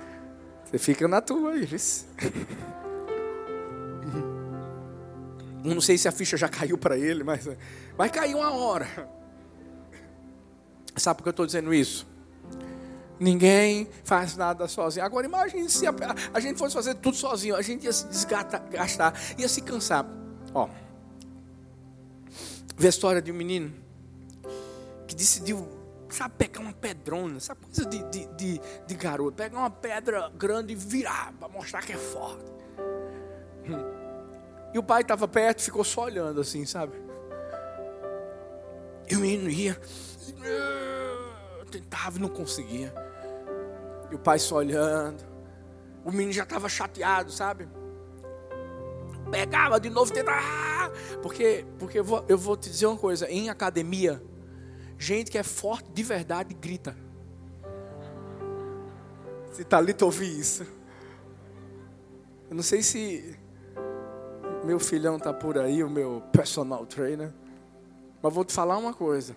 Você 0.69 0.77
fica 0.77 1.07
na 1.07 1.19
tua 1.19 1.53
aí, 1.53 1.67
Não 5.63 5.81
sei 5.81 5.97
se 5.97 6.07
a 6.07 6.11
ficha 6.11 6.37
já 6.37 6.47
caiu 6.47 6.77
para 6.77 6.95
ele, 6.95 7.23
mas 7.23 7.49
vai 7.97 8.09
cair 8.09 8.35
uma 8.35 8.51
hora. 8.51 8.87
Sabe 10.95 11.17
por 11.17 11.23
que 11.23 11.29
eu 11.29 11.31
estou 11.31 11.45
dizendo 11.45 11.73
isso? 11.73 12.07
Ninguém 13.19 13.89
faz 14.03 14.37
nada 14.37 14.67
sozinho. 14.67 15.05
Agora 15.05 15.25
imagine 15.25 15.67
se 15.69 15.87
a, 15.87 15.93
a, 16.33 16.39
gente 16.39 16.57
fosse 16.57 16.75
fazer 16.75 16.95
tudo 16.95 17.17
sozinho, 17.17 17.55
a 17.55 17.61
gente 17.61 17.85
ia 17.85 17.91
se 17.91 18.07
desgastar, 18.07 19.13
ia 19.37 19.47
se 19.49 19.61
cansar. 19.61 20.05
Ó, 20.53 20.69
vê 22.77 22.87
a 22.87 22.89
história 22.89 23.21
de 23.21 23.31
um 23.31 23.35
menino 23.35 23.73
que 25.07 25.15
decidiu 25.15 25.78
sabe, 26.09 26.35
pegar 26.37 26.59
uma 26.59 26.73
pedrona, 26.73 27.39
sabe, 27.39 27.61
coisa 27.61 27.85
de, 27.85 28.03
de, 28.09 28.25
de, 28.35 28.61
de 28.87 28.95
garoto, 28.95 29.33
pegar 29.33 29.57
uma 29.57 29.69
pedra 29.69 30.29
grande 30.29 30.73
e 30.73 30.75
virar, 30.75 31.33
para 31.39 31.47
mostrar 31.47 31.81
que 31.81 31.93
é 31.93 31.97
forte. 31.97 32.51
Hum. 33.67 33.99
E 34.73 34.79
o 34.79 34.83
pai 34.83 35.01
estava 35.01 35.27
perto 35.27 35.61
ficou 35.61 35.83
só 35.83 36.03
olhando 36.03 36.41
assim, 36.41 36.65
sabe? 36.65 36.93
E 39.09 39.15
o 39.15 39.19
menino 39.19 39.49
ia, 39.49 39.79
tentava 41.71 42.17
e 42.17 42.21
não 42.21 42.29
conseguia. 42.29 42.93
E 44.11 44.15
o 44.15 44.19
pai 44.19 44.39
só 44.39 44.57
olhando. 44.57 45.23
O 46.03 46.11
menino 46.11 46.31
já 46.31 46.43
estava 46.43 46.69
chateado, 46.69 47.31
sabe? 47.31 47.67
Pegava 49.31 49.79
de 49.79 49.89
novo, 49.89 50.11
tentava. 50.11 50.41
Porque, 51.21 51.65
porque 51.77 51.99
eu, 51.99 52.03
vou, 52.03 52.25
eu 52.27 52.37
vou 52.37 52.55
te 52.57 52.69
dizer 52.69 52.87
uma 52.87 52.97
coisa: 52.97 53.29
em 53.29 53.49
academia, 53.49 54.21
Gente 55.01 55.31
que 55.31 55.37
é 55.37 55.43
forte 55.43 55.89
de 55.93 56.03
verdade 56.03 56.53
grita. 56.53 56.93
Se 59.53 59.63
Thalita 59.63 60.03
ouvir 60.03 60.37
isso. 60.37 60.63
Eu 62.49 62.55
não 62.55 62.61
sei 62.61 62.83
se 62.83 63.39
meu 64.65 64.77
filhão 64.77 65.15
está 65.15 65.33
por 65.33 65.57
aí, 65.57 65.81
o 65.81 65.89
meu 65.89 66.21
personal 66.33 66.85
trainer. 66.85 67.31
Mas 68.21 68.33
vou 68.33 68.43
te 68.43 68.51
falar 68.51 68.77
uma 68.77 68.93
coisa. 68.93 69.33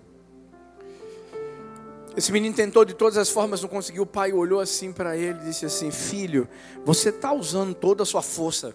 Esse 2.16 2.32
menino 2.32 2.54
tentou 2.56 2.84
de 2.84 2.92
todas 2.92 3.16
as 3.16 3.30
formas, 3.30 3.62
não 3.62 3.68
conseguiu. 3.68 4.02
O 4.02 4.06
pai 4.06 4.32
olhou 4.32 4.58
assim 4.58 4.92
para 4.92 5.16
ele 5.16 5.38
e 5.42 5.44
disse 5.44 5.64
assim: 5.64 5.92
Filho, 5.92 6.48
você 6.84 7.10
está 7.10 7.32
usando 7.32 7.72
toda 7.72 8.02
a 8.02 8.06
sua 8.06 8.20
força. 8.20 8.74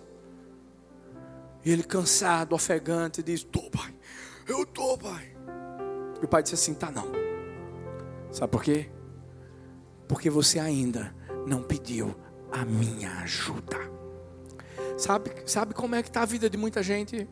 E 1.65 1.71
ele, 1.71 1.83
cansado, 1.83 2.55
ofegante, 2.55 3.21
diz: 3.21 3.43
Tô, 3.43 3.69
pai, 3.69 3.93
eu 4.47 4.65
tô, 4.65 4.97
pai. 4.97 5.36
E 6.21 6.25
o 6.25 6.27
pai 6.27 6.43
disse 6.43 6.55
assim: 6.55 6.73
tá 6.73 6.91
não. 6.91 7.07
Sabe 8.31 8.51
por 8.51 8.63
quê? 8.63 8.89
Porque 10.07 10.29
você 10.29 10.59
ainda 10.59 11.13
não 11.45 11.61
pediu 11.63 12.15
a 12.51 12.65
minha 12.65 13.11
ajuda. 13.19 13.77
Sabe, 14.97 15.31
sabe 15.45 15.73
como 15.73 15.95
é 15.95 16.01
que 16.01 16.09
está 16.09 16.23
a 16.23 16.25
vida 16.25 16.49
de 16.49 16.57
muita 16.57 16.81
gente? 16.81 17.27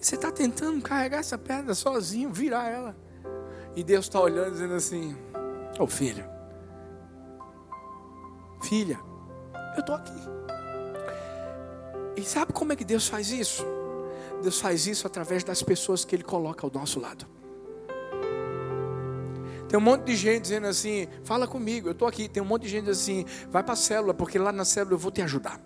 Você 0.00 0.14
está 0.14 0.30
tentando 0.30 0.80
carregar 0.82 1.18
essa 1.18 1.36
pedra 1.36 1.74
sozinho, 1.74 2.32
virar 2.32 2.68
ela. 2.68 2.96
E 3.74 3.82
Deus 3.82 4.06
está 4.06 4.20
olhando 4.20 4.52
dizendo 4.52 4.74
assim: 4.74 5.16
Ô 5.78 5.82
oh, 5.84 5.86
filho, 5.86 6.24
filha, 8.62 9.00
eu 9.74 9.80
estou 9.80 9.94
aqui. 9.96 10.35
E 12.16 12.22
sabe 12.22 12.52
como 12.52 12.72
é 12.72 12.76
que 12.76 12.84
Deus 12.84 13.06
faz 13.06 13.30
isso? 13.30 13.64
Deus 14.42 14.60
faz 14.60 14.86
isso 14.86 15.06
através 15.06 15.44
das 15.44 15.62
pessoas 15.62 16.04
que 16.04 16.16
Ele 16.16 16.24
coloca 16.24 16.66
ao 16.66 16.72
nosso 16.72 16.98
lado. 16.98 17.26
Tem 19.68 19.78
um 19.78 19.82
monte 19.82 20.04
de 20.04 20.16
gente 20.16 20.42
dizendo 20.42 20.66
assim: 20.66 21.08
fala 21.24 21.46
comigo, 21.46 21.88
eu 21.88 21.92
estou 21.92 22.06
aqui. 22.06 22.28
Tem 22.28 22.42
um 22.42 22.46
monte 22.46 22.62
de 22.62 22.68
gente 22.68 22.88
assim: 22.88 23.24
vai 23.50 23.62
para 23.62 23.74
a 23.74 23.76
célula, 23.76 24.14
porque 24.14 24.38
lá 24.38 24.52
na 24.52 24.64
célula 24.64 24.94
eu 24.94 24.98
vou 24.98 25.10
te 25.10 25.20
ajudar. 25.22 25.60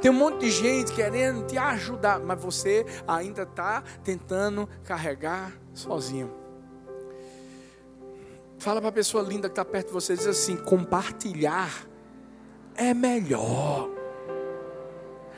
Tem 0.00 0.10
um 0.10 0.14
monte 0.14 0.40
de 0.40 0.50
gente 0.50 0.92
querendo 0.92 1.46
te 1.46 1.56
ajudar, 1.58 2.18
mas 2.20 2.40
você 2.40 2.84
ainda 3.06 3.42
está 3.42 3.82
tentando 4.02 4.68
carregar 4.84 5.52
sozinho. 5.72 6.32
Fala 8.58 8.80
para 8.80 8.90
a 8.90 8.92
pessoa 8.92 9.22
linda 9.22 9.48
que 9.48 9.52
está 9.52 9.64
perto 9.64 9.88
de 9.88 9.92
você, 9.92 10.16
diz 10.16 10.26
assim: 10.26 10.56
compartilhar 10.56 11.86
é 12.74 12.92
melhor. 12.92 13.99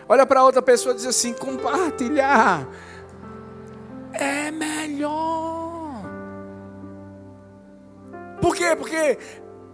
Olha 0.09 0.27
para 0.27 0.45
outra 0.45 0.62
pessoa 0.62 0.93
e 0.93 0.97
diz 0.97 1.07
assim: 1.07 1.33
compartilhar 1.33 2.69
é 4.12 4.51
melhor. 4.51 6.03
Por 8.41 8.55
quê? 8.55 8.75
Porque 8.77 9.19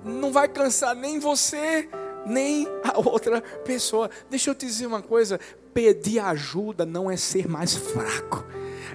não 0.05 0.31
vai 0.33 0.49
cansar 0.49 0.95
nem 0.95 1.19
você, 1.19 1.89
nem 2.27 2.67
a 2.85 2.99
outra 2.99 3.41
pessoa. 3.65 4.11
Deixa 4.31 4.51
eu 4.51 4.55
te 4.55 4.67
dizer 4.67 4.87
uma 4.87 5.03
coisa: 5.03 5.41
pedir 5.73 6.21
ajuda 6.21 6.85
não 6.85 7.11
é 7.11 7.17
ser 7.17 7.49
mais 7.49 7.75
fraco, 7.75 8.45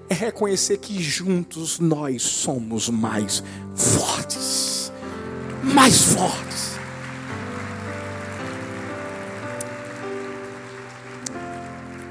é 0.10 0.14
reconhecer 0.14 0.78
que 0.78 1.02
juntos 1.02 1.80
nós 1.80 2.22
somos 2.22 2.90
mais 2.90 3.44
fortes. 3.76 4.92
Mais 5.64 6.02
fortes. 6.14 6.74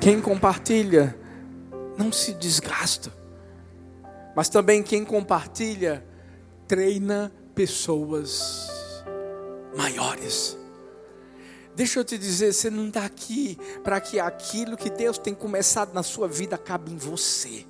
Quem 0.02 0.20
compartilha 0.20 1.16
não 1.96 2.10
se 2.10 2.32
desgasta, 2.34 3.12
mas 4.34 4.48
também 4.48 4.82
quem 4.82 5.04
compartilha 5.04 6.04
treina 6.66 7.32
pessoas 7.54 8.68
maiores. 9.76 10.58
Deixa 11.76 12.00
eu 12.00 12.04
te 12.04 12.18
dizer, 12.18 12.52
você 12.52 12.68
não 12.68 12.88
está 12.88 13.04
aqui 13.04 13.56
para 13.84 14.00
que 14.00 14.18
aquilo 14.18 14.76
que 14.76 14.90
Deus 14.90 15.18
tem 15.18 15.32
começado 15.32 15.94
na 15.94 16.02
sua 16.02 16.26
vida 16.26 16.56
acabe 16.56 16.90
em 16.90 16.96
você. 16.96 17.64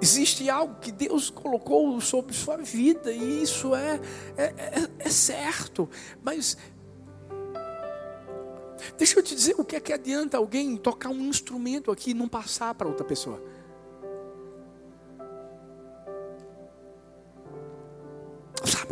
Existe 0.00 0.48
algo 0.48 0.76
que 0.76 0.92
Deus 0.92 1.28
colocou 1.28 2.00
sobre 2.00 2.32
sua 2.32 2.58
vida, 2.58 3.10
e 3.10 3.42
isso 3.42 3.74
é, 3.74 4.00
é, 4.36 4.44
é, 4.44 4.88
é 5.00 5.10
certo, 5.10 5.90
mas 6.22 6.56
Deixa 8.96 9.18
eu 9.18 9.22
te 9.22 9.34
dizer 9.34 9.54
o 9.58 9.64
que 9.64 9.76
é 9.76 9.80
que 9.80 9.92
adianta 9.92 10.36
alguém 10.36 10.76
tocar 10.76 11.10
um 11.10 11.20
instrumento 11.28 11.90
aqui 11.90 12.10
e 12.10 12.14
não 12.14 12.28
passar 12.28 12.74
para 12.74 12.88
outra 12.88 13.04
pessoa. 13.04 13.42
Sabe 18.64 18.88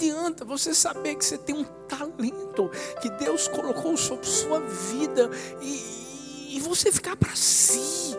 adianta 0.00 0.44
você 0.46 0.74
saber 0.74 1.14
que 1.16 1.24
você 1.24 1.36
tem 1.36 1.54
um 1.54 1.64
talento 1.86 2.70
que 3.02 3.10
Deus 3.10 3.46
colocou 3.48 3.96
sobre 3.96 4.26
sua 4.26 4.58
vida 4.60 5.30
e, 5.60 6.56
e 6.56 6.60
você 6.60 6.90
ficar 6.90 7.16
para 7.16 7.34
si. 7.36 8.16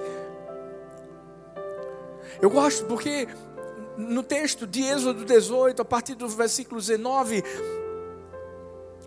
Eu 2.39 2.50
gosto 2.50 2.86
porque 2.86 3.28
no 3.98 4.22
texto 4.22 4.67
de 4.67 4.84
Êxodo 4.84 5.26
18, 5.26 5.82
a 5.82 5.86
partir 5.86 6.15
do 6.15 6.28
versículo 6.28 6.80
19, 6.80 7.44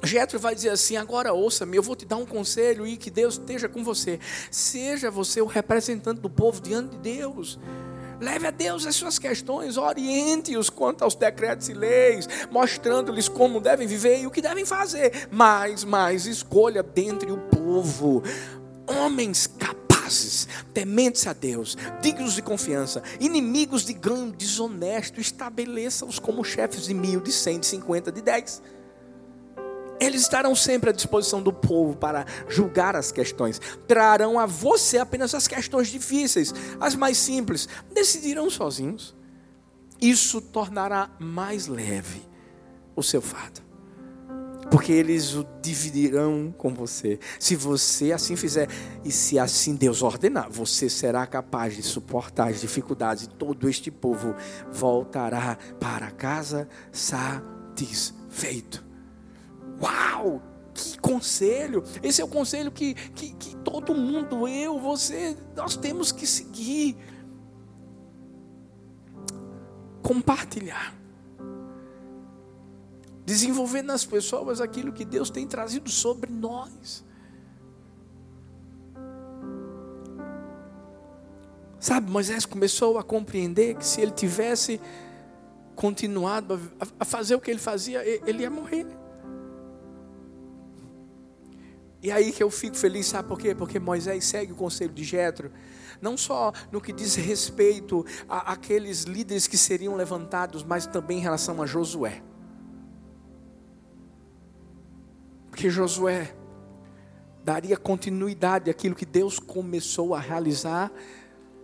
Jetro 0.06 0.38
vai 0.38 0.54
dizer 0.54 0.70
assim: 0.70 0.96
agora 0.96 1.32
ouça-me, 1.32 1.76
eu 1.76 1.82
vou 1.82 1.96
te 1.96 2.04
dar 2.04 2.16
um 2.16 2.26
conselho 2.26 2.86
e 2.86 2.96
que 2.96 3.10
Deus 3.10 3.34
esteja 3.34 3.68
com 3.68 3.82
você. 3.82 4.18
Seja 4.50 5.10
você 5.10 5.40
o 5.40 5.46
representante 5.46 6.20
do 6.20 6.30
povo 6.30 6.60
diante 6.60 6.96
de 6.96 6.98
Deus. 6.98 7.58
Leve 8.20 8.46
a 8.46 8.50
Deus 8.50 8.86
as 8.86 8.94
suas 8.94 9.18
questões, 9.18 9.76
oriente-os 9.76 10.70
quanto 10.70 11.02
aos 11.02 11.14
decretos 11.14 11.68
e 11.68 11.74
leis, 11.74 12.28
mostrando-lhes 12.50 13.28
como 13.28 13.60
devem 13.60 13.86
viver 13.86 14.20
e 14.20 14.26
o 14.26 14.30
que 14.30 14.40
devem 14.40 14.64
fazer. 14.64 15.28
Mas, 15.30 15.84
mas, 15.84 16.26
escolha 16.26 16.82
dentre 16.82 17.30
o 17.32 17.38
povo 17.38 18.22
homens 18.86 19.46
capazes, 19.46 20.46
tementes 20.72 21.26
a 21.26 21.32
Deus, 21.32 21.76
dignos 22.00 22.34
de 22.34 22.42
confiança, 22.42 23.02
inimigos 23.18 23.84
de 23.84 23.92
ganho 23.92 24.30
desonesto, 24.30 25.20
estabeleça-os 25.20 26.18
como 26.18 26.44
chefes 26.44 26.84
de 26.86 26.94
mil, 26.94 27.20
de 27.20 27.32
cem, 27.32 27.58
de 27.58 27.66
cinquenta, 27.66 28.12
de 28.12 28.22
dez. 28.22 28.62
Eles 30.04 30.22
estarão 30.22 30.54
sempre 30.54 30.90
à 30.90 30.92
disposição 30.92 31.42
do 31.42 31.52
povo 31.52 31.96
para 31.96 32.26
julgar 32.48 32.94
as 32.94 33.10
questões. 33.10 33.60
Trarão 33.88 34.38
a 34.38 34.44
você 34.44 34.98
apenas 34.98 35.34
as 35.34 35.48
questões 35.48 35.88
difíceis, 35.88 36.52
as 36.78 36.94
mais 36.94 37.16
simples. 37.16 37.66
Decidirão 37.92 38.50
sozinhos. 38.50 39.16
Isso 40.00 40.42
tornará 40.42 41.10
mais 41.18 41.66
leve 41.66 42.22
o 42.94 43.02
seu 43.02 43.22
fardo. 43.22 43.62
Porque 44.70 44.92
eles 44.92 45.34
o 45.34 45.46
dividirão 45.62 46.54
com 46.56 46.74
você. 46.74 47.18
Se 47.38 47.56
você 47.56 48.12
assim 48.12 48.36
fizer, 48.36 48.68
e 49.04 49.10
se 49.10 49.38
assim 49.38 49.74
Deus 49.74 50.02
ordenar, 50.02 50.50
você 50.50 50.90
será 50.90 51.26
capaz 51.26 51.74
de 51.76 51.82
suportar 51.82 52.48
as 52.48 52.60
dificuldades, 52.60 53.24
e 53.24 53.28
todo 53.28 53.68
este 53.68 53.90
povo 53.90 54.34
voltará 54.70 55.56
para 55.78 56.10
casa 56.10 56.68
satisfeito. 56.92 58.83
Uau! 59.80 60.42
Que 60.72 60.98
conselho! 60.98 61.84
Esse 62.02 62.20
é 62.20 62.24
o 62.24 62.28
conselho 62.28 62.70
que, 62.70 62.94
que, 62.94 63.32
que 63.34 63.56
todo 63.56 63.94
mundo, 63.94 64.48
eu, 64.48 64.78
você, 64.78 65.36
nós 65.56 65.76
temos 65.76 66.10
que 66.10 66.26
seguir. 66.26 66.96
Compartilhar. 70.02 70.94
Desenvolver 73.24 73.82
nas 73.82 74.04
pessoas 74.04 74.60
aquilo 74.60 74.92
que 74.92 75.04
Deus 75.04 75.30
tem 75.30 75.46
trazido 75.46 75.90
sobre 75.90 76.30
nós. 76.30 77.04
Sabe, 81.84 82.10
Moisés 82.10 82.46
começou 82.46 82.98
a 82.98 83.02
compreender 83.02 83.76
que 83.76 83.86
se 83.86 84.00
ele 84.00 84.10
tivesse 84.10 84.80
continuado 85.74 86.58
a 86.98 87.04
fazer 87.04 87.34
o 87.34 87.40
que 87.40 87.50
ele 87.50 87.60
fazia, 87.60 88.02
ele 88.26 88.42
ia 88.42 88.50
morrer. 88.50 88.86
E 92.04 92.12
aí 92.12 92.32
que 92.32 92.42
eu 92.42 92.50
fico 92.50 92.76
feliz, 92.76 93.06
sabe 93.06 93.26
por 93.26 93.38
quê? 93.38 93.54
Porque 93.54 93.80
Moisés 93.80 94.26
segue 94.26 94.52
o 94.52 94.54
conselho 94.54 94.92
de 94.92 95.02
Jetro, 95.02 95.50
não 96.02 96.18
só 96.18 96.52
no 96.70 96.78
que 96.78 96.92
diz 96.92 97.14
respeito 97.14 98.04
àqueles 98.28 99.04
líderes 99.04 99.46
que 99.46 99.56
seriam 99.56 99.96
levantados, 99.96 100.62
mas 100.62 100.86
também 100.86 101.16
em 101.16 101.22
relação 101.22 101.62
a 101.62 101.66
Josué. 101.66 102.22
Porque 105.48 105.70
Josué 105.70 106.34
daria 107.42 107.74
continuidade 107.74 108.70
àquilo 108.70 108.94
que 108.94 109.06
Deus 109.06 109.38
começou 109.38 110.14
a 110.14 110.20
realizar 110.20 110.92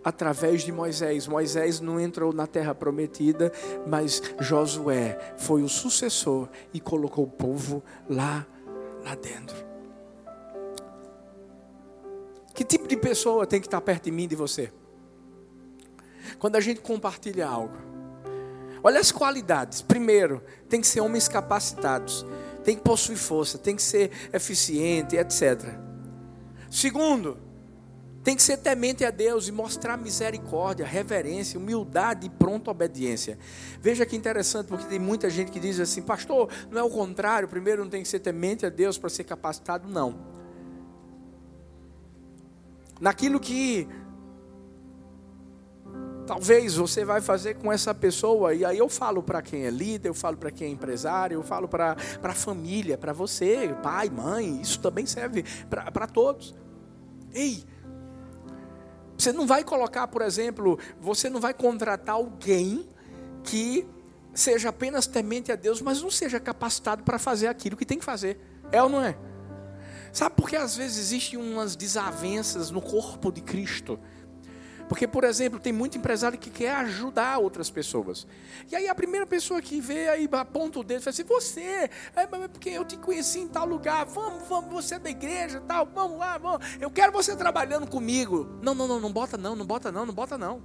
através 0.03 0.63
de 0.63 0.71
Moisés. 0.71 1.27
Moisés 1.27 1.79
não 1.79 1.99
entrou 1.99 2.33
na 2.33 2.47
terra 2.47 2.73
prometida, 2.73 3.51
mas 3.85 4.23
Josué 4.39 5.35
foi 5.37 5.61
o 5.61 5.69
sucessor 5.69 6.49
e 6.73 6.79
colocou 6.79 7.25
o 7.25 7.29
povo 7.29 7.83
lá, 8.09 8.47
lá 9.05 9.13
dentro. 9.13 9.70
Que 12.53 12.63
tipo 12.63 12.87
de 12.87 12.97
pessoa 12.97 13.47
tem 13.47 13.59
que 13.59 13.67
estar 13.67 13.81
perto 13.81 14.05
de 14.05 14.11
mim 14.11 14.27
de 14.27 14.35
você? 14.35 14.71
Quando 16.39 16.55
a 16.55 16.59
gente 16.59 16.81
compartilha 16.81 17.47
algo. 17.47 17.77
Olha 18.83 18.99
as 18.99 19.11
qualidades. 19.11 19.81
Primeiro, 19.81 20.43
tem 20.67 20.81
que 20.81 20.87
ser 20.87 21.01
homens 21.01 21.27
capacitados. 21.27 22.25
Tem 22.63 22.75
que 22.75 22.81
possuir 22.81 23.17
força, 23.17 23.57
tem 23.57 23.75
que 23.75 23.81
ser 23.81 24.11
eficiente, 24.33 25.15
etc. 25.15 25.75
Segundo, 26.69 27.37
tem 28.23 28.35
que 28.35 28.43
ser 28.43 28.57
temente 28.57 29.03
a 29.03 29.09
Deus 29.09 29.47
e 29.47 29.51
mostrar 29.51 29.97
misericórdia, 29.97 30.85
reverência, 30.85 31.59
humildade 31.59 32.27
e 32.27 32.29
pronta 32.29 32.69
obediência. 32.69 33.37
Veja 33.79 34.05
que 34.05 34.15
interessante, 34.15 34.67
porque 34.67 34.85
tem 34.85 34.99
muita 34.99 35.29
gente 35.29 35.51
que 35.51 35.59
diz 35.59 35.79
assim, 35.79 36.03
pastor, 36.03 36.49
não 36.69 36.79
é 36.79 36.83
o 36.83 36.89
contrário, 36.89 37.47
primeiro 37.47 37.83
não 37.83 37.89
tem 37.89 38.03
que 38.03 38.07
ser 38.07 38.19
temente 38.19 38.63
a 38.63 38.69
Deus 38.69 38.97
para 38.97 39.09
ser 39.09 39.23
capacitado, 39.23 39.89
não 39.89 40.30
naquilo 43.01 43.39
que 43.39 43.87
talvez 46.27 46.75
você 46.75 47.03
vai 47.03 47.19
fazer 47.19 47.55
com 47.55 47.73
essa 47.73 47.93
pessoa, 47.93 48.53
e 48.53 48.63
aí 48.63 48.77
eu 48.77 48.87
falo 48.87 49.23
para 49.23 49.41
quem 49.41 49.65
é 49.65 49.71
líder, 49.71 50.07
eu 50.07 50.13
falo 50.13 50.37
para 50.37 50.51
quem 50.51 50.67
é 50.67 50.69
empresário, 50.69 51.35
eu 51.35 51.43
falo 51.43 51.67
para 51.67 51.97
a 52.21 52.33
família, 52.33 52.97
para 52.97 53.11
você, 53.11 53.75
pai, 53.81 54.09
mãe, 54.09 54.61
isso 54.61 54.79
também 54.79 55.05
serve 55.05 55.43
para 55.67 56.05
todos. 56.05 56.55
Ei, 57.33 57.65
você 59.17 59.33
não 59.33 59.47
vai 59.47 59.63
colocar, 59.63 60.07
por 60.07 60.21
exemplo, 60.21 60.77
você 60.99 61.27
não 61.29 61.41
vai 61.41 61.53
contratar 61.53 62.15
alguém 62.15 62.87
que 63.43 63.87
seja 64.33 64.69
apenas 64.69 65.07
temente 65.07 65.51
a 65.51 65.55
Deus, 65.55 65.81
mas 65.81 66.01
não 66.01 66.11
seja 66.11 66.39
capacitado 66.39 67.03
para 67.03 67.17
fazer 67.17 67.47
aquilo 67.47 67.75
que 67.75 67.85
tem 67.85 67.97
que 67.97 68.05
fazer. 68.05 68.39
É 68.71 68.81
ou 68.81 68.87
não 68.87 69.03
é? 69.03 69.17
Sabe 70.11 70.35
por 70.35 70.49
que 70.49 70.55
às 70.55 70.75
vezes 70.75 70.97
existem 70.97 71.39
umas 71.39 71.75
desavenças 71.75 72.69
no 72.69 72.81
corpo 72.81 73.31
de 73.31 73.41
Cristo? 73.41 73.99
Porque, 74.91 75.07
por 75.07 75.23
exemplo, 75.23 75.57
tem 75.57 75.71
muito 75.71 75.97
empresário 75.97 76.37
que 76.37 76.49
quer 76.49 76.75
ajudar 76.75 77.37
outras 77.37 77.69
pessoas. 77.69 78.27
E 78.69 78.75
aí 78.75 78.89
a 78.89 78.93
primeira 78.93 79.25
pessoa 79.25 79.61
que 79.61 79.79
vê 79.79 80.09
aí 80.09 80.27
aponta 80.33 80.79
o 80.79 80.83
dedo 80.83 80.99
e 80.99 81.03
fala 81.03 81.13
assim: 81.13 81.23
Você, 81.23 81.89
é 82.13 82.27
porque 82.49 82.71
eu 82.71 82.83
te 82.83 82.97
conheci 82.97 83.39
em 83.39 83.47
tal 83.47 83.65
lugar, 83.65 84.05
vamos, 84.05 84.45
vamos, 84.49 84.69
você 84.69 84.95
é 84.95 84.99
da 84.99 85.09
igreja 85.09 85.61
tal, 85.61 85.85
vamos 85.85 86.19
lá, 86.19 86.37
vamos. 86.37 86.67
Eu 86.77 86.91
quero 86.91 87.13
você 87.13 87.37
trabalhando 87.37 87.87
comigo. 87.87 88.59
Não, 88.61 88.75
não, 88.75 88.85
não, 88.85 88.99
não 88.99 89.13
bota 89.13 89.37
não, 89.37 89.55
não 89.55 89.65
bota 89.65 89.93
não, 89.93 90.05
não 90.05 90.13
bota 90.13 90.37
não. 90.37 90.61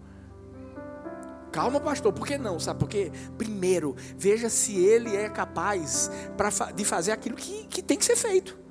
Calma, 1.52 1.78
pastor, 1.78 2.12
por 2.12 2.26
que 2.26 2.36
não? 2.36 2.58
Sabe 2.58 2.80
por 2.80 2.88
quê? 2.88 3.12
Primeiro, 3.38 3.94
veja 4.18 4.50
se 4.50 4.76
ele 4.76 5.14
é 5.14 5.28
capaz 5.28 6.10
pra, 6.36 6.50
de 6.72 6.84
fazer 6.84 7.12
aquilo 7.12 7.36
que, 7.36 7.64
que 7.68 7.80
tem 7.80 7.96
que 7.96 8.04
ser 8.04 8.16
feito. 8.16 8.65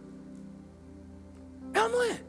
É 1.75 1.83
ou 1.83 1.89
não 1.89 2.03
é? 2.03 2.21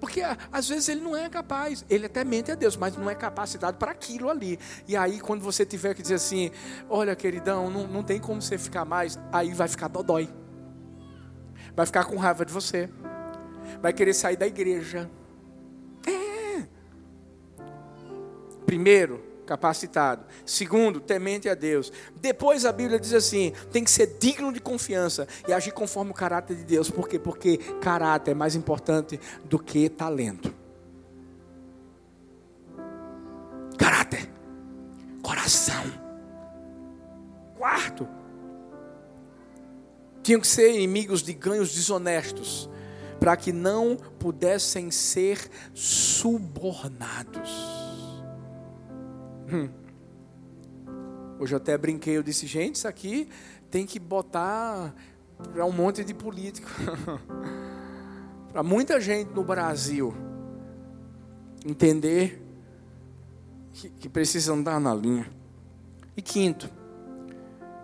Porque 0.00 0.20
às 0.52 0.68
vezes 0.68 0.88
ele 0.88 1.00
não 1.00 1.16
é 1.16 1.28
capaz, 1.28 1.84
ele 1.88 2.06
até 2.06 2.22
mente 2.22 2.50
a 2.50 2.54
Deus, 2.54 2.76
mas 2.76 2.96
não 2.96 3.08
é 3.08 3.14
capacitado 3.14 3.78
para 3.78 3.92
aquilo 3.92 4.28
ali. 4.28 4.58
E 4.86 4.96
aí, 4.96 5.20
quando 5.20 5.40
você 5.40 5.64
tiver 5.64 5.94
que 5.94 6.02
dizer 6.02 6.14
assim: 6.14 6.50
Olha, 6.90 7.16
queridão, 7.16 7.70
não, 7.70 7.86
não 7.86 8.02
tem 8.02 8.20
como 8.20 8.42
você 8.42 8.58
ficar 8.58 8.84
mais, 8.84 9.18
aí 9.32 9.54
vai 9.54 9.68
ficar 9.68 9.88
dodói, 9.88 10.28
vai 11.74 11.86
ficar 11.86 12.04
com 12.04 12.16
raiva 12.16 12.44
de 12.44 12.52
você, 12.52 12.90
vai 13.80 13.92
querer 13.92 14.12
sair 14.12 14.36
da 14.36 14.46
igreja. 14.46 15.10
É. 16.06 16.66
Primeiro, 18.66 19.24
capacitado. 19.46 20.26
Segundo, 20.44 21.00
temente 21.00 21.48
a 21.48 21.54
Deus. 21.54 21.90
Depois 22.16 22.66
a 22.66 22.72
Bíblia 22.72 23.00
diz 23.00 23.14
assim: 23.14 23.52
tem 23.72 23.84
que 23.84 23.90
ser 23.90 24.18
digno 24.18 24.52
de 24.52 24.60
confiança 24.60 25.26
e 25.48 25.52
agir 25.52 25.72
conforme 25.72 26.10
o 26.10 26.14
caráter 26.14 26.56
de 26.56 26.64
Deus. 26.64 26.90
Por 26.90 27.08
quê? 27.08 27.18
Porque 27.18 27.56
caráter 27.80 28.32
é 28.32 28.34
mais 28.34 28.54
importante 28.54 29.18
do 29.44 29.58
que 29.58 29.88
talento. 29.88 30.52
Caráter, 33.78 34.28
coração. 35.22 35.84
Quarto, 37.56 38.06
tinham 40.22 40.40
que 40.40 40.46
ser 40.46 40.74
inimigos 40.74 41.22
de 41.22 41.32
ganhos 41.32 41.72
desonestos, 41.72 42.68
para 43.20 43.36
que 43.36 43.52
não 43.52 43.96
pudessem 44.18 44.90
ser 44.90 45.38
subornados. 45.72 47.75
Hum. 49.52 49.68
Hoje 51.38 51.54
eu 51.54 51.58
até 51.58 51.76
brinquei, 51.76 52.16
eu 52.16 52.22
disse, 52.22 52.46
gente, 52.46 52.76
isso 52.76 52.88
aqui 52.88 53.28
tem 53.70 53.86
que 53.86 53.98
botar 53.98 54.94
para 55.52 55.64
um 55.64 55.72
monte 55.72 56.02
de 56.02 56.14
político. 56.14 56.68
para 58.50 58.62
muita 58.62 59.00
gente 59.00 59.32
no 59.32 59.44
Brasil 59.44 60.14
entender 61.64 62.42
que, 63.72 63.90
que 63.90 64.08
precisa 64.08 64.52
andar 64.52 64.80
na 64.80 64.94
linha. 64.94 65.30
E 66.16 66.22
quinto, 66.22 66.70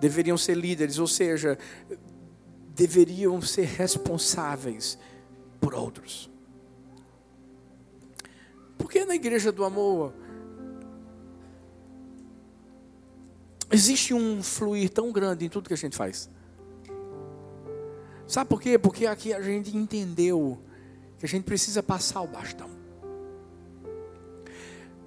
deveriam 0.01 0.39
ser 0.39 0.57
líderes, 0.57 0.99
ou 0.99 1.07
seja, 1.07 1.59
deveriam 2.75 3.41
ser 3.43 3.67
responsáveis 3.67 4.99
por 5.61 5.75
outros. 5.75 6.31
Porque 8.79 9.05
na 9.05 9.15
igreja 9.15 9.53
do 9.53 9.65
amor 9.65 10.15
existe 13.73 14.13
um 14.15 14.43
fluir 14.43 14.91
tão 14.91 15.11
grande 15.11 15.45
em 15.45 15.49
tudo 15.49 15.69
que 15.69 15.75
a 15.75 15.77
gente 15.77 15.97
faz. 15.97 16.31
Sabe 18.27 18.49
por 18.49 18.61
quê? 18.61 18.79
Porque 18.79 19.07
aqui 19.07 19.33
a 19.33 19.41
gente 19.43 19.77
entendeu 19.77 20.59
que 21.19 21.27
a 21.27 21.29
gente 21.29 21.45
precisa 21.45 21.83
passar 21.83 22.21
o 22.21 22.27
bastão. 22.27 22.71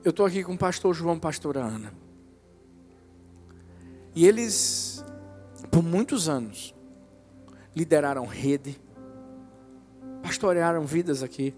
Eu 0.03 0.11
estou 0.11 0.25
aqui 0.25 0.43
com 0.43 0.53
o 0.53 0.57
pastor 0.57 0.93
João, 0.93 1.19
pastora 1.19 1.61
Ana. 1.61 1.93
E 4.13 4.25
eles, 4.27 5.03
por 5.71 5.83
muitos 5.83 6.29
anos, 6.29 6.75
lideraram 7.75 8.25
rede, 8.25 8.79
pastorearam 10.21 10.85
vidas 10.85 11.21
aqui, 11.21 11.53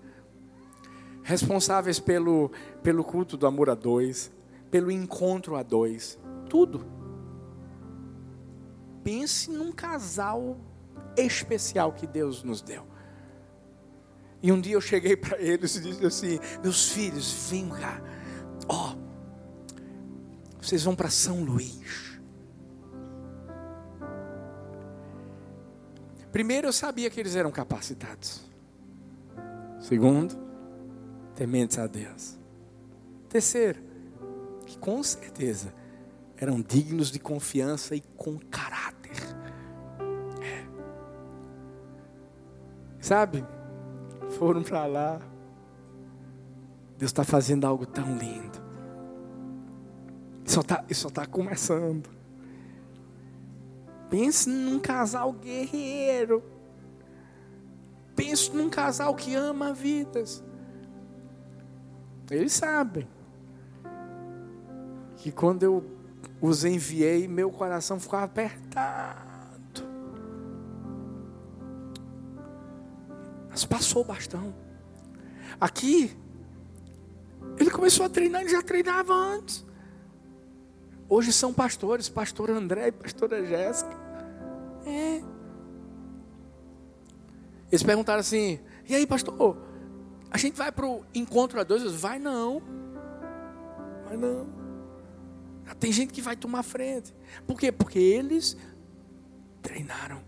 responsáveis 1.24 2.00
pelo, 2.00 2.50
pelo 2.82 3.04
culto 3.04 3.38
do 3.38 3.46
amor 3.46 3.70
a 3.70 3.76
dois, 3.76 4.32
pelo 4.72 4.90
encontro 4.90 5.56
a 5.56 5.62
dois, 5.62 6.18
tudo. 6.50 6.97
Pense 9.08 9.50
num 9.50 9.72
casal 9.72 10.58
especial 11.16 11.94
que 11.94 12.06
Deus 12.06 12.44
nos 12.44 12.62
deu. 12.62 12.86
E 14.44 14.52
um 14.52 14.60
dia 14.60 14.74
eu 14.74 14.82
cheguei 14.82 15.16
para 15.16 15.42
eles 15.42 15.78
e 15.78 15.80
disse 15.80 16.06
assim: 16.06 16.40
Meus 16.62 16.90
filhos, 16.90 17.48
vem 17.50 17.70
cá, 17.70 18.02
ó, 18.68 18.92
oh, 18.92 20.62
vocês 20.62 20.84
vão 20.84 20.94
para 20.94 21.10
São 21.10 21.42
Luís. 21.42 22.20
Primeiro, 26.30 26.68
eu 26.68 26.74
sabia 26.74 27.10
que 27.10 27.18
eles 27.18 27.34
eram 27.34 27.50
capacitados. 27.50 28.44
Segundo, 29.80 30.38
tementes 31.34 31.80
a 31.80 31.88
Deus. 31.88 32.38
Terceiro, 33.30 33.80
que 34.66 34.78
com 34.78 35.02
certeza 35.02 35.74
eram 36.36 36.62
dignos 36.62 37.10
de 37.10 37.20
confiança 37.20 37.96
e 37.96 38.02
com 38.18 38.38
caráter. 38.38 38.97
Sabe? 43.08 43.42
Foram 44.32 44.62
para 44.62 44.86
lá. 44.86 45.22
Deus 46.98 47.10
está 47.10 47.24
fazendo 47.24 47.66
algo 47.66 47.86
tão 47.86 48.18
lindo. 48.18 48.60
Só 50.44 50.60
está 50.60 50.84
só 50.92 51.10
tá 51.10 51.26
começando. 51.26 52.10
Pense 54.10 54.50
num 54.50 54.78
casal 54.78 55.32
guerreiro. 55.32 56.44
Pense 58.14 58.54
num 58.54 58.70
casal 58.70 59.16
que 59.16 59.34
ama 59.36 59.74
vidas. 59.74 60.44
Eles 62.30 62.52
sabem 62.52 63.08
que 65.16 65.32
quando 65.32 65.64
eu 65.64 65.92
os 66.42 66.66
enviei, 66.66 67.26
meu 67.26 67.50
coração 67.50 68.02
ficava 68.02 68.26
apertado. 68.26 69.27
Mas 73.58 73.66
passou 73.66 74.04
o 74.04 74.06
bastão. 74.06 74.54
Aqui, 75.60 76.16
ele 77.58 77.72
começou 77.72 78.06
a 78.06 78.10
treinar, 78.10 78.42
ele 78.42 78.52
já 78.52 78.62
treinava 78.62 79.12
antes. 79.16 79.66
Hoje 81.10 81.34
são 81.34 81.52
pastores, 81.52 82.08
pastor 82.08 82.52
André 82.52 82.90
e 82.90 82.92
pastora 82.92 83.44
Jéssica. 83.44 83.98
É. 84.86 85.24
Eles 87.72 87.82
perguntaram 87.82 88.20
assim: 88.20 88.60
e 88.88 88.94
aí, 88.94 89.08
pastor, 89.08 89.58
a 90.30 90.38
gente 90.38 90.56
vai 90.56 90.72
para 90.72 90.86
o 90.86 91.04
encontro 91.16 91.60
a 91.60 91.64
dois? 91.64 91.82
Eu 91.82 91.90
disse, 91.90 92.00
vai 92.00 92.20
não. 92.20 92.62
Vai 94.06 94.18
não. 94.18 94.48
Tem 95.80 95.92
gente 95.92 96.14
que 96.14 96.22
vai 96.22 96.36
tomar 96.36 96.62
frente. 96.62 97.12
Por 97.48 97.60
quê? 97.60 97.72
Porque 97.72 97.98
eles 97.98 98.56
treinaram. 99.64 100.22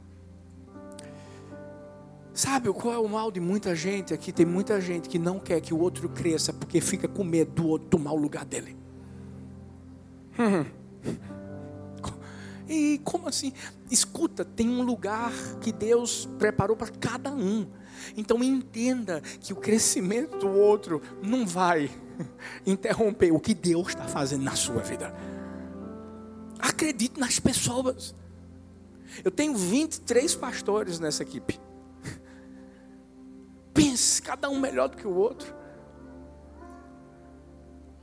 Sabe 2.39 2.71
qual 2.71 2.93
é 2.93 2.97
o 2.97 3.09
mal 3.09 3.29
de 3.29 3.41
muita 3.41 3.75
gente 3.75 4.13
aqui? 4.13 4.31
Tem 4.31 4.45
muita 4.45 4.79
gente 4.79 5.09
que 5.09 5.19
não 5.19 5.37
quer 5.37 5.59
que 5.59 5.73
o 5.73 5.77
outro 5.77 6.07
cresça 6.07 6.53
porque 6.53 6.79
fica 6.79 7.05
com 7.05 7.21
medo 7.21 7.51
do 7.51 7.67
outro 7.67 7.89
tomar 7.89 8.13
o 8.13 8.15
lugar 8.15 8.45
dele. 8.45 8.77
E 12.65 13.01
como 13.03 13.27
assim? 13.27 13.51
Escuta, 13.91 14.45
tem 14.45 14.69
um 14.69 14.83
lugar 14.83 15.33
que 15.59 15.73
Deus 15.73 16.29
preparou 16.39 16.77
para 16.77 16.87
cada 16.87 17.29
um. 17.29 17.67
Então 18.15 18.41
entenda 18.41 19.19
que 19.41 19.51
o 19.51 19.57
crescimento 19.57 20.37
do 20.37 20.47
outro 20.47 21.01
não 21.21 21.45
vai 21.45 21.91
interromper 22.65 23.33
o 23.33 23.39
que 23.41 23.53
Deus 23.53 23.89
está 23.89 24.07
fazendo 24.07 24.43
na 24.43 24.55
sua 24.55 24.81
vida. 24.81 25.13
Acredite 26.57 27.19
nas 27.19 27.37
pessoas. 27.37 28.15
Eu 29.25 29.29
tenho 29.29 29.53
23 29.57 30.35
pastores 30.35 31.01
nessa 31.01 31.23
equipe. 31.23 31.59
Pense, 33.79 34.21
cada 34.21 34.49
um 34.49 34.59
melhor 34.59 34.89
do 34.89 34.97
que 34.97 35.07
o 35.07 35.15
outro 35.15 35.55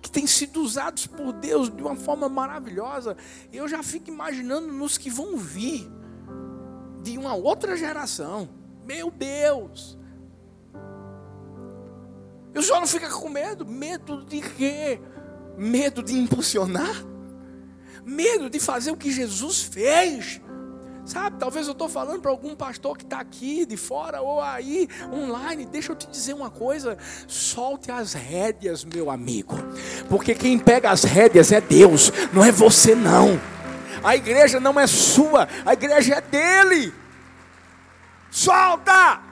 que 0.01 0.11
têm 0.11 0.27
sido 0.27 0.63
usados 0.63 1.07
por 1.07 1.33
Deus 1.33 1.69
de 1.69 1.83
uma 1.83 1.97
forma 1.97 2.29
maravilhosa. 2.29 3.17
Eu 3.53 3.67
já 3.67 3.83
fico 3.83 4.09
imaginando 4.09 4.69
nos 4.69 4.97
que 4.97 5.11
vão 5.11 5.37
vir 5.37 5.91
de 7.03 7.19
uma 7.19 7.35
outra 7.35 7.77
geração. 7.77 8.49
Meu 8.87 9.11
Deus! 9.11 9.99
Eu 12.55 12.63
só 12.63 12.79
não 12.79 12.87
fica 12.87 13.11
com 13.11 13.29
medo. 13.29 13.67
Medo 13.67 14.25
de 14.25 14.41
quê? 14.41 15.01
Medo 15.59 16.03
de 16.03 16.17
impulsionar? 16.17 17.05
Medo 18.05 18.49
de 18.49 18.61
fazer 18.61 18.93
o 18.93 18.97
que 18.97 19.11
Jesus 19.11 19.63
fez? 19.65 20.41
Sabe, 21.07 21.37
talvez 21.39 21.69
eu 21.69 21.73
estou 21.73 21.89
falando 21.89 22.21
para 22.21 22.33
algum 22.33 22.57
pastor 22.57 22.99
que 22.99 23.05
está 23.05 23.21
aqui 23.21 23.65
de 23.65 23.77
fora 23.77 24.21
ou 24.21 24.41
aí 24.41 24.89
online. 25.13 25.65
Deixa 25.65 25.93
eu 25.93 25.97
te 25.97 26.09
dizer 26.09 26.35
uma 26.35 26.51
coisa: 26.51 26.99
solte 27.29 27.93
as 27.93 28.13
rédeas, 28.13 28.85
meu 28.85 29.09
amigo, 29.09 29.55
porque 30.09 30.35
quem 30.35 30.59
pega 30.59 30.91
as 30.91 31.05
rédeas 31.05 31.53
é 31.53 31.61
Deus, 31.61 32.11
não 32.33 32.45
é 32.45 32.51
você, 32.51 32.97
não. 32.97 33.41
A 34.03 34.17
igreja 34.17 34.59
não 34.59 34.81
é 34.81 34.87
sua, 34.89 35.49
a 35.65 35.75
igreja 35.75 36.17
é 36.17 36.21
dele. 36.21 36.93
Solta! 38.29 39.23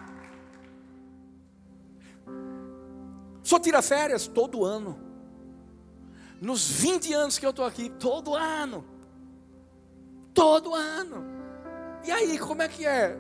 Só 3.43 3.59
tira 3.59 3.83
férias 3.83 4.29
todo 4.29 4.65
ano. 4.65 4.97
Nos 6.41 6.71
20 6.71 7.13
anos 7.15 7.37
que 7.37 7.45
eu 7.45 7.51
estou 7.51 7.65
aqui, 7.65 7.91
todo 7.91 8.33
ano. 8.33 8.85
Todo 10.33 10.73
ano. 10.73 11.34
E 12.05 12.13
aí, 12.13 12.39
como 12.39 12.63
é 12.63 12.69
que 12.69 12.87
é? 12.87 13.19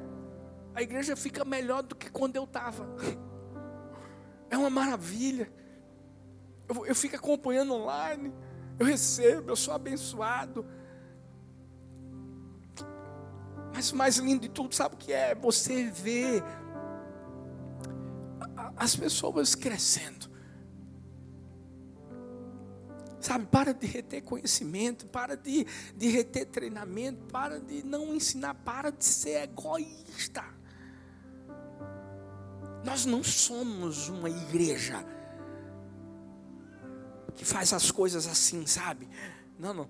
A 0.74 0.82
igreja 0.82 1.16
fica 1.16 1.44
melhor 1.44 1.82
do 1.82 1.94
que 1.94 2.10
quando 2.10 2.36
eu 2.36 2.44
estava. 2.44 2.86
É 4.50 4.58
uma 4.58 4.70
maravilha. 4.70 5.52
Eu, 6.68 6.86
eu 6.86 6.94
fico 6.94 7.16
acompanhando 7.16 7.74
online. 7.74 8.32
Eu 8.78 8.86
recebo, 8.86 9.50
eu 9.50 9.56
sou 9.56 9.74
abençoado. 9.74 10.64
Mas 13.74 13.90
o 13.90 13.96
mais 13.96 14.18
lindo 14.18 14.42
de 14.42 14.48
tudo, 14.48 14.72
sabe 14.72 14.94
o 14.94 14.98
que 14.98 15.12
é? 15.12 15.34
Você 15.34 15.90
vê 15.90 16.40
as 18.76 18.94
pessoas 18.94 19.56
crescendo. 19.56 20.30
Sabe, 23.24 23.46
para 23.46 23.72
de 23.72 23.86
reter 23.86 24.22
conhecimento, 24.22 25.06
para 25.06 25.34
de, 25.34 25.66
de 25.96 26.08
reter 26.10 26.44
treinamento, 26.44 27.24
para 27.32 27.58
de 27.58 27.82
não 27.82 28.14
ensinar, 28.14 28.52
para 28.52 28.90
de 28.90 29.02
ser 29.02 29.44
egoísta. 29.44 30.44
Nós 32.84 33.06
não 33.06 33.24
somos 33.24 34.10
uma 34.10 34.28
igreja 34.28 35.02
que 37.34 37.46
faz 37.46 37.72
as 37.72 37.90
coisas 37.90 38.26
assim, 38.26 38.66
sabe? 38.66 39.08
Não, 39.58 39.72
não. 39.72 39.88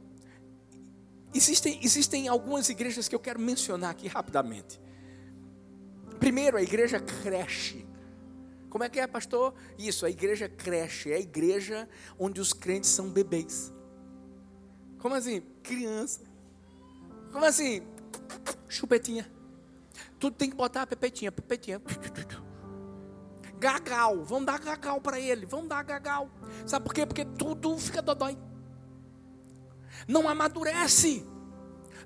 Existem, 1.34 1.80
existem 1.82 2.28
algumas 2.28 2.68
igrejas 2.68 3.08
que 3.08 3.16
eu 3.16 3.20
quero 3.20 3.40
mencionar 3.40 3.90
aqui 3.90 4.06
rapidamente. 4.06 4.80
Primeiro, 6.20 6.56
a 6.56 6.62
igreja 6.62 7.00
creche. 7.00 7.83
Como 8.74 8.82
é 8.82 8.88
que 8.88 8.98
é, 8.98 9.06
pastor? 9.06 9.54
Isso, 9.78 10.04
a 10.04 10.10
igreja 10.10 10.48
creche, 10.48 11.12
é 11.12 11.14
a 11.14 11.20
igreja 11.20 11.88
onde 12.18 12.40
os 12.40 12.52
crentes 12.52 12.90
são 12.90 13.08
bebês. 13.08 13.72
Como 14.98 15.14
assim? 15.14 15.42
Criança. 15.62 16.22
Como 17.30 17.44
assim? 17.44 17.86
Chupetinha. 18.66 19.30
Tudo 20.18 20.34
tem 20.34 20.50
que 20.50 20.56
botar 20.56 20.88
pepetinha, 20.88 21.30
pepetinha. 21.30 21.80
Gagal, 23.60 24.24
vamos 24.24 24.46
dar 24.46 24.58
gagal 24.58 25.00
para 25.00 25.20
ele, 25.20 25.46
vamos 25.46 25.68
dar 25.68 25.84
gagal. 25.84 26.28
Sabe 26.66 26.84
por 26.84 26.92
quê? 26.92 27.06
Porque 27.06 27.24
tudo 27.24 27.78
fica 27.78 28.02
dodói. 28.02 28.36
Não 30.08 30.28
amadurece. 30.28 31.24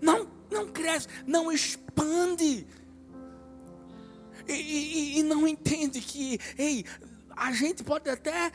Não 0.03 0.29
Não 0.51 0.67
cresce, 0.69 1.09
não 1.27 1.53
expande. 1.53 2.67
E, 4.49 4.53
e, 4.53 5.19
e 5.19 5.23
não 5.23 5.47
entende 5.47 6.01
que, 6.01 6.41
ei, 6.57 6.85
a 7.37 7.53
gente 7.53 7.85
pode 7.85 8.09
até 8.09 8.51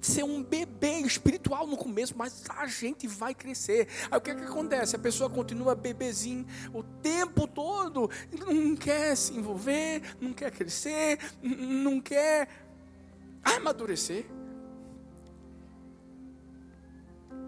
ser 0.00 0.22
um 0.22 0.42
bebê 0.42 1.00
espiritual 1.00 1.66
no 1.66 1.76
começo, 1.76 2.16
mas 2.16 2.44
a 2.48 2.66
gente 2.66 3.06
vai 3.08 3.34
crescer. 3.34 3.88
Aí 4.10 4.18
o 4.18 4.20
que, 4.20 4.30
é 4.30 4.34
que 4.34 4.44
acontece? 4.44 4.94
A 4.94 4.98
pessoa 4.98 5.28
continua 5.28 5.74
bebezinho 5.74 6.46
o 6.72 6.82
tempo 6.82 7.46
todo, 7.46 8.10
não 8.46 8.76
quer 8.76 9.16
se 9.16 9.32
envolver, 9.32 10.02
não 10.20 10.32
quer 10.32 10.50
crescer, 10.50 11.18
não 11.42 12.00
quer 12.00 12.48
amadurecer. 13.42 14.26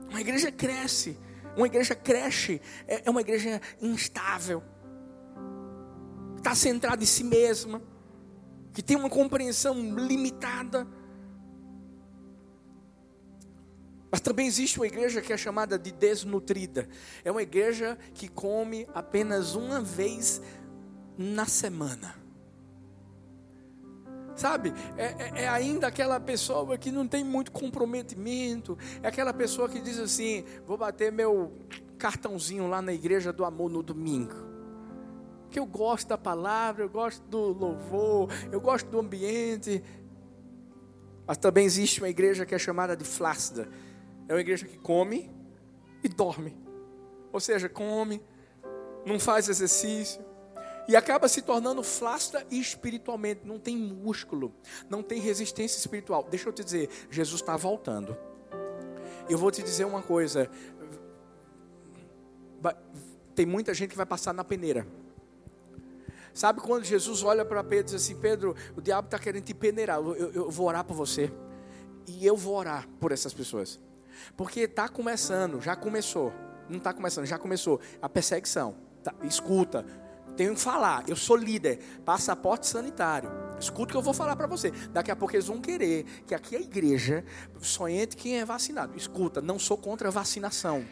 Uma 0.08 0.20
igreja 0.20 0.50
cresce, 0.50 1.16
uma 1.56 1.66
igreja 1.66 1.94
cresce, 1.94 2.60
é, 2.88 3.02
é 3.04 3.10
uma 3.10 3.20
igreja 3.20 3.60
instável, 3.80 4.62
está 6.40 6.54
centrada 6.54 7.02
em 7.02 7.06
si 7.06 7.22
mesma, 7.22 7.80
que 8.72 8.82
tem 8.82 8.96
uma 8.96 9.10
compreensão 9.10 9.74
limitada 9.94 10.86
Mas 14.10 14.20
também 14.20 14.46
existe 14.46 14.78
uma 14.78 14.86
igreja 14.86 15.20
que 15.20 15.32
é 15.32 15.36
chamada 15.36 15.78
de 15.78 15.92
desnutrida. 15.92 16.88
É 17.24 17.30
uma 17.30 17.42
igreja 17.42 17.96
que 18.12 18.28
come 18.28 18.86
apenas 18.92 19.54
uma 19.54 19.80
vez 19.80 20.42
na 21.16 21.46
semana. 21.46 22.16
Sabe, 24.34 24.72
é, 24.96 25.04
é, 25.04 25.42
é, 25.42 25.48
ainda 25.48 25.86
aquela 25.86 26.18
pessoa 26.18 26.78
que 26.78 26.90
não 26.90 27.06
tem 27.06 27.22
muito 27.22 27.52
comprometimento, 27.52 28.76
é 29.02 29.08
aquela 29.08 29.34
pessoa 29.34 29.68
que 29.68 29.78
diz 29.78 29.98
assim: 29.98 30.44
vou 30.66 30.78
bater 30.78 31.12
meu 31.12 31.52
cartãozinho 31.98 32.66
lá 32.66 32.80
na 32.80 32.92
igreja 32.92 33.32
do 33.32 33.44
amor 33.44 33.70
no 33.70 33.82
domingo. 33.82 34.49
Que 35.50 35.58
eu 35.58 35.66
gosto 35.66 36.08
da 36.08 36.18
palavra, 36.18 36.84
eu 36.84 36.88
gosto 36.88 37.22
do 37.24 37.38
louvor, 37.38 38.28
eu 38.52 38.60
gosto 38.60 38.88
do 38.88 38.98
ambiente. 38.98 39.82
Mas 41.26 41.36
também 41.36 41.64
existe 41.64 42.00
uma 42.00 42.08
igreja 42.08 42.46
que 42.46 42.54
é 42.54 42.58
chamada 42.58 42.96
de 42.96 43.04
flácida 43.04 43.68
é 44.30 44.32
uma 44.32 44.40
igreja 44.40 44.64
que 44.64 44.78
come 44.78 45.28
e 46.04 46.08
dorme. 46.08 46.56
Ou 47.32 47.40
seja, 47.40 47.68
come, 47.68 48.22
não 49.04 49.18
faz 49.18 49.48
exercício 49.48 50.24
e 50.86 50.94
acaba 50.94 51.26
se 51.26 51.42
tornando 51.42 51.82
flácida 51.82 52.46
espiritualmente, 52.48 53.40
não 53.44 53.58
tem 53.58 53.76
músculo, 53.76 54.54
não 54.88 55.02
tem 55.02 55.20
resistência 55.20 55.78
espiritual. 55.78 56.22
Deixa 56.30 56.48
eu 56.48 56.52
te 56.52 56.62
dizer, 56.62 56.88
Jesus 57.10 57.40
está 57.40 57.56
voltando. 57.56 58.16
Eu 59.28 59.36
vou 59.36 59.50
te 59.50 59.64
dizer 59.64 59.84
uma 59.84 60.00
coisa: 60.00 60.48
tem 63.34 63.44
muita 63.44 63.74
gente 63.74 63.90
que 63.90 63.96
vai 63.96 64.06
passar 64.06 64.32
na 64.32 64.44
peneira. 64.44 64.86
Sabe 66.32 66.60
quando 66.60 66.84
Jesus 66.84 67.22
olha 67.22 67.44
para 67.44 67.62
Pedro 67.62 67.92
e 67.92 67.94
diz 67.94 67.94
assim: 67.94 68.16
Pedro, 68.16 68.54
o 68.76 68.80
diabo 68.80 69.06
está 69.06 69.18
querendo 69.18 69.44
te 69.44 69.54
peneirar, 69.54 69.98
eu, 69.98 70.32
eu, 70.32 70.50
vou 70.50 70.66
orar 70.68 70.84
por 70.84 70.94
você. 70.94 71.32
E 72.06 72.26
eu 72.26 72.36
vou 72.36 72.56
orar 72.56 72.88
por 72.98 73.12
essas 73.12 73.32
pessoas. 73.32 73.80
Porque 74.36 74.60
está 74.60 74.88
começando, 74.88 75.60
já 75.60 75.76
começou. 75.76 76.32
Não 76.68 76.78
está 76.78 76.92
começando, 76.92 77.26
já 77.26 77.38
começou 77.38 77.80
a 78.00 78.08
perseguição. 78.08 78.76
Tá, 79.02 79.14
escuta, 79.22 79.84
tenho 80.36 80.54
que 80.54 80.60
falar. 80.60 81.04
Eu 81.08 81.16
sou 81.16 81.36
líder, 81.36 81.78
passaporte 82.04 82.66
sanitário. 82.66 83.30
Escuta 83.58 83.84
o 83.84 83.92
que 83.92 83.96
eu 83.96 84.02
vou 84.02 84.14
falar 84.14 84.36
para 84.36 84.46
você. 84.46 84.70
Daqui 84.92 85.10
a 85.10 85.16
pouco 85.16 85.34
eles 85.34 85.46
vão 85.46 85.60
querer 85.60 86.04
que 86.26 86.34
aqui 86.34 86.56
a 86.56 86.60
igreja 86.60 87.24
só 87.60 87.88
entre 87.88 88.16
quem 88.16 88.40
é 88.40 88.44
vacinado. 88.44 88.96
Escuta, 88.96 89.40
não 89.40 89.58
sou 89.58 89.76
contra 89.76 90.08
a 90.08 90.10
vacinação. 90.10 90.84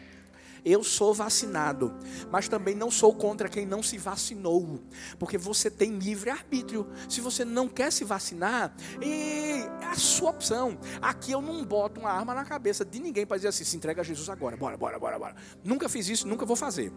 Eu 0.63 0.83
sou 0.83 1.13
vacinado, 1.13 1.93
mas 2.31 2.47
também 2.47 2.75
não 2.75 2.91
sou 2.91 3.13
contra 3.13 3.49
quem 3.49 3.65
não 3.65 3.81
se 3.81 3.97
vacinou, 3.97 4.79
porque 5.17 5.37
você 5.37 5.69
tem 5.69 5.97
livre 5.97 6.29
arbítrio. 6.29 6.87
Se 7.07 7.21
você 7.21 7.45
não 7.45 7.67
quer 7.67 7.91
se 7.91 8.03
vacinar, 8.03 8.75
é 9.01 9.85
a 9.85 9.95
sua 9.95 10.31
opção. 10.31 10.77
Aqui 11.01 11.31
eu 11.31 11.41
não 11.41 11.65
boto 11.65 11.99
uma 11.99 12.11
arma 12.11 12.33
na 12.33 12.45
cabeça 12.45 12.83
de 12.83 12.99
ninguém 12.99 13.25
para 13.25 13.37
dizer 13.37 13.49
assim: 13.49 13.63
se 13.63 13.77
entrega 13.77 14.01
a 14.01 14.03
Jesus 14.03 14.29
agora, 14.29 14.57
bora, 14.57 14.77
bora, 14.77 14.99
bora, 14.99 15.19
bora. 15.19 15.35
Nunca 15.63 15.87
fiz 15.87 16.09
isso, 16.09 16.27
nunca 16.27 16.45
vou 16.45 16.55
fazer. 16.55 16.91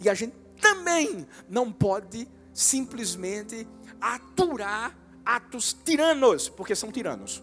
E 0.00 0.08
a 0.08 0.14
gente 0.14 0.34
também 0.60 1.26
não 1.48 1.70
pode 1.72 2.28
simplesmente 2.52 3.66
aturar 4.00 4.96
atos 5.24 5.72
tiranos, 5.84 6.48
porque 6.48 6.74
são 6.74 6.90
tiranos. 6.90 7.42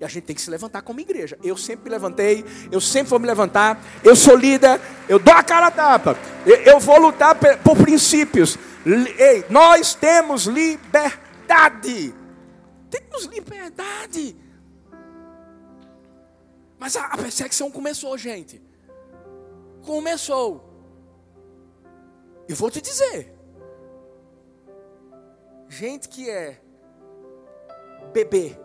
E 0.00 0.04
a 0.04 0.08
gente 0.08 0.24
tem 0.24 0.36
que 0.36 0.42
se 0.42 0.50
levantar 0.50 0.82
como 0.82 1.00
igreja. 1.00 1.36
Eu 1.42 1.56
sempre 1.56 1.84
me 1.84 1.90
levantei, 1.90 2.44
eu 2.70 2.80
sempre 2.80 3.10
vou 3.10 3.18
me 3.18 3.26
levantar. 3.26 3.82
Eu 4.04 4.14
sou 4.14 4.36
líder, 4.36 4.80
eu 5.08 5.18
dou 5.18 5.34
a 5.34 5.42
cara 5.42 5.66
a 5.66 5.70
tapa. 5.70 6.16
Eu 6.46 6.78
vou 6.78 6.98
lutar 7.00 7.34
por 7.34 7.76
princípios. 7.76 8.56
Ei, 8.86 9.44
nós 9.50 9.94
temos 9.94 10.44
liberdade. 10.44 12.14
Temos 12.88 13.24
liberdade. 13.24 14.36
Mas 16.78 16.96
a 16.96 17.16
perseguição 17.16 17.68
começou, 17.68 18.16
gente. 18.16 18.62
Começou. 19.84 20.64
E 22.48 22.54
vou 22.54 22.70
te 22.70 22.80
dizer. 22.80 23.34
Gente 25.68 26.08
que 26.08 26.30
é 26.30 26.60
bebê 28.12 28.56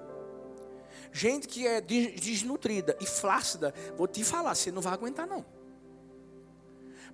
Gente 1.13 1.47
que 1.47 1.67
é 1.67 1.79
desnutrida 1.79 2.97
e 2.99 3.05
flácida, 3.05 3.71
vou 3.95 4.07
te 4.07 4.23
falar, 4.23 4.55
você 4.55 4.71
não 4.71 4.81
vai 4.81 4.93
aguentar 4.93 5.27
não. 5.27 5.45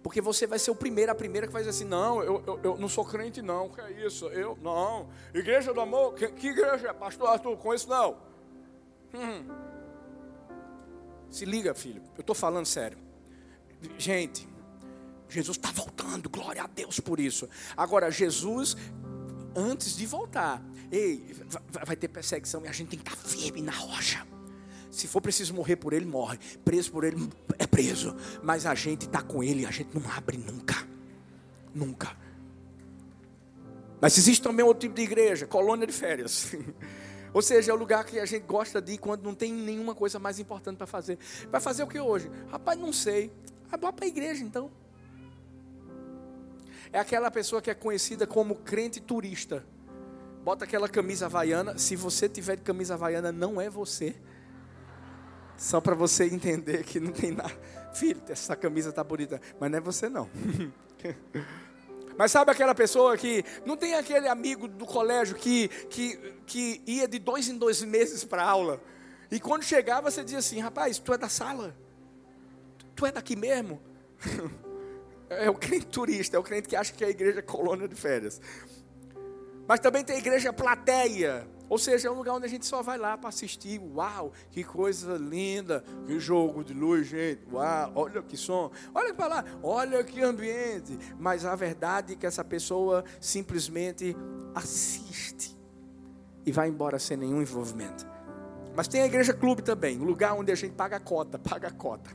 Porque 0.02 0.22
você 0.22 0.48
vai 0.48 0.58
ser 0.58 0.72
o 0.72 0.76
primeiro, 0.76 1.12
a 1.12 1.16
primeira 1.16 1.46
que 1.46 1.52
vai 1.52 1.62
dizer 1.62 1.72
assim: 1.72 1.84
não, 1.84 2.24
eu, 2.24 2.42
eu, 2.48 2.60
eu 2.64 2.78
não 2.78 2.88
sou 2.88 3.04
crente, 3.04 3.42
não, 3.42 3.68
que 3.68 3.82
é 3.82 4.06
isso? 4.06 4.28
Eu, 4.28 4.58
não. 4.62 5.10
Igreja 5.34 5.74
do 5.74 5.82
amor, 5.82 6.14
que, 6.14 6.30
que 6.30 6.48
igreja 6.48 6.88
é? 6.88 6.94
Pastor 6.94 7.28
Arthur, 7.28 7.58
com 7.58 7.74
isso 7.74 7.90
não. 7.90 8.18
Hum. 9.14 9.46
Se 11.30 11.44
liga, 11.44 11.74
filho, 11.74 12.02
eu 12.16 12.22
estou 12.22 12.34
falando 12.34 12.66
sério. 12.66 12.98
Gente, 13.98 14.48
Jesus 15.28 15.58
está 15.58 15.72
voltando, 15.72 16.30
glória 16.30 16.64
a 16.64 16.68
Deus 16.68 17.02
por 17.02 17.20
isso. 17.20 17.50
Agora, 17.76 18.10
Jesus, 18.10 18.78
antes 19.54 19.98
de 19.98 20.06
voltar, 20.06 20.64
Ei, 20.92 21.36
vai 21.86 21.96
ter 21.96 22.08
perseguição 22.08 22.66
e 22.66 22.68
a 22.68 22.72
gente 22.72 22.90
tem 22.90 23.00
que 23.00 23.08
estar 23.10 23.22
firme 23.22 23.62
na 23.62 23.72
rocha. 23.72 24.26
Se 24.90 25.08
for 25.08 25.22
preciso 25.22 25.54
morrer 25.54 25.76
por 25.76 25.94
ele, 25.94 26.06
morre. 26.06 26.40
Preso 26.66 26.92
por 26.92 27.04
ele, 27.04 27.30
é 27.60 27.68
preso. 27.68 28.16
Mas 28.42 28.66
a 28.66 28.74
gente 28.74 29.06
está 29.06 29.22
com 29.22 29.44
ele 29.44 29.62
e 29.62 29.66
a 29.66 29.72
gente 29.72 29.98
não 29.98 30.10
abre 30.12 30.38
nunca. 30.38 30.76
Nunca. 31.74 32.18
Mas 34.02 34.18
existe 34.18 34.42
também 34.42 34.66
outro 34.66 34.82
tipo 34.82 34.96
de 34.96 35.04
igreja, 35.04 35.46
colônia 35.46 35.86
de 35.86 35.94
férias. 35.94 36.56
Ou 37.34 37.42
seja, 37.42 37.72
é 37.72 37.76
o 37.76 37.78
lugar 37.78 38.04
que 38.06 38.20
a 38.20 38.26
gente 38.26 38.46
gosta 38.46 38.82
de 38.82 38.94
ir 38.94 38.98
quando 38.98 39.24
não 39.24 39.36
tem 39.36 39.54
nenhuma 39.54 39.94
coisa 39.94 40.18
mais 40.18 40.40
importante 40.40 40.78
para 40.78 40.88
fazer. 40.88 41.20
Vai 41.52 41.62
fazer 41.62 41.84
o 41.84 41.88
que 41.88 42.00
hoje? 42.00 42.32
Rapaz, 42.50 42.80
não 42.80 42.92
sei. 42.92 43.32
Ah, 43.72 43.78
bora 43.78 43.94
para 43.94 44.06
a 44.06 44.08
igreja 44.08 44.44
então. 44.44 44.72
É 46.92 46.98
aquela 46.98 47.30
pessoa 47.30 47.62
que 47.62 47.70
é 47.70 47.76
conhecida 47.76 48.26
como 48.26 48.56
crente 48.56 49.00
turista. 49.00 49.64
Bota 50.44 50.66
aquela 50.66 50.88
camisa 50.88 51.26
havaiana. 51.26 51.78
Se 51.78 51.96
você 51.96 52.30
tiver 52.30 52.56
de 52.56 52.64
camisa 52.64 52.94
havaiana, 52.94 53.32
não 53.32 53.60
é 53.60 53.70
você. 53.70 54.16
Só 55.58 55.82
para 55.82 55.94
você 55.94 56.26
entender 56.26 56.84
que 56.84 57.00
não 57.00 57.12
tem 57.12 57.32
nada. 57.32 57.52
Filho, 57.94 58.22
essa 58.30 58.56
camisa 58.56 58.92
tá 58.92 59.04
bonita, 59.04 59.42
mas 59.60 59.70
não 59.70 59.78
é 59.78 59.82
você 59.82 60.08
não. 60.08 60.30
Mas 62.18 62.34
sabe 62.34 62.52
aquela 62.52 62.76
pessoa 62.76 63.16
que 63.16 63.46
não 63.66 63.78
tem 63.78 63.96
aquele 63.96 64.28
amigo 64.28 64.68
do 64.68 64.86
colégio 64.86 65.38
que, 65.38 65.70
que, 65.90 66.18
que 66.46 66.82
ia 66.86 67.08
de 67.08 67.18
dois 67.18 67.48
em 67.48 67.58
dois 67.58 67.82
meses 67.82 68.26
para 68.26 68.44
aula? 68.44 68.82
E 69.32 69.40
quando 69.40 69.64
chegava, 69.64 70.12
você 70.12 70.22
dizia 70.22 70.40
assim: 70.40 70.60
rapaz, 70.60 71.00
tu 71.00 71.14
é 71.14 71.18
da 71.18 71.30
sala? 71.30 71.74
Tu 72.94 73.06
é 73.06 73.12
daqui 73.14 73.38
mesmo? 73.38 73.82
É 75.32 75.48
o 75.48 75.54
crente 75.54 75.86
turista, 75.86 76.38
é 76.38 76.40
o 76.40 76.44
crente 76.44 76.68
que 76.68 76.76
acha 76.76 76.92
que 76.92 77.06
a 77.06 77.10
igreja 77.10 77.38
é 77.38 77.42
colônia 77.44 77.88
de 77.88 77.94
férias. 77.94 78.42
Mas 79.70 79.80
também 79.80 80.04
tem 80.04 80.16
a 80.16 80.20
igreja 80.20 80.52
plateia. 80.52 81.48
Ou 81.70 81.78
seja, 81.78 82.08
é 82.08 82.12
um 82.12 82.16
lugar 82.16 82.34
onde 82.34 82.48
a 82.48 82.50
gente 82.50 82.66
só 82.66 82.82
vai 82.82 82.98
lá 82.98 83.16
para 83.16 83.30
assistir. 83.30 83.80
Uau, 83.80 84.34
que 84.50 84.64
coisa 84.64 85.16
linda. 85.16 85.84
Que 86.08 86.20
jogo 86.20 86.64
de 86.64 86.74
luz, 86.74 87.06
gente. 87.06 87.44
Uau, 87.54 87.92
olha 87.94 88.24
que 88.24 88.36
som. 88.36 88.72
Olha 88.96 89.14
para 89.14 89.28
lá, 89.28 89.46
olha 89.62 90.04
que 90.04 90.24
ambiente. 90.24 90.98
Mas 91.20 91.46
a 91.46 91.56
verdade 91.56 92.14
é 92.14 92.16
que 92.16 92.26
essa 92.26 92.44
pessoa 92.44 93.06
simplesmente 93.22 94.18
assiste 94.56 95.56
e 96.44 96.52
vai 96.52 96.68
embora 96.68 96.98
sem 96.98 97.16
nenhum 97.16 97.40
envolvimento. 97.40 98.08
Mas 98.76 98.88
tem 98.88 99.04
a 99.04 99.06
igreja 99.06 99.36
clube 99.36 99.62
também, 99.62 100.00
um 100.00 100.04
lugar 100.04 100.34
onde 100.34 100.52
a 100.52 100.56
gente 100.56 100.74
paga 100.74 100.98
a 100.98 101.00
cota, 101.00 101.38
paga 101.48 101.68
a 101.68 101.72
cota. 101.72 102.10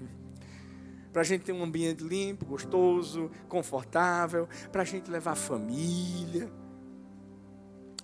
Para 1.12 1.22
a 1.22 1.24
gente 1.24 1.44
ter 1.44 1.52
um 1.52 1.62
ambiente 1.62 2.02
limpo, 2.02 2.46
gostoso, 2.46 3.30
confortável, 3.48 4.48
para 4.72 4.82
a 4.82 4.84
gente 4.84 5.08
levar 5.08 5.32
a 5.32 5.36
família. 5.36 6.50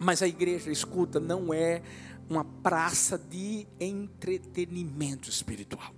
Mas 0.01 0.23
a 0.23 0.27
igreja, 0.27 0.73
escuta, 0.73 1.21
não 1.21 1.53
é 1.53 1.83
uma 2.29 2.43
praça 2.43 3.19
de 3.19 3.67
entretenimento 3.79 5.29
espiritual. 5.29 5.95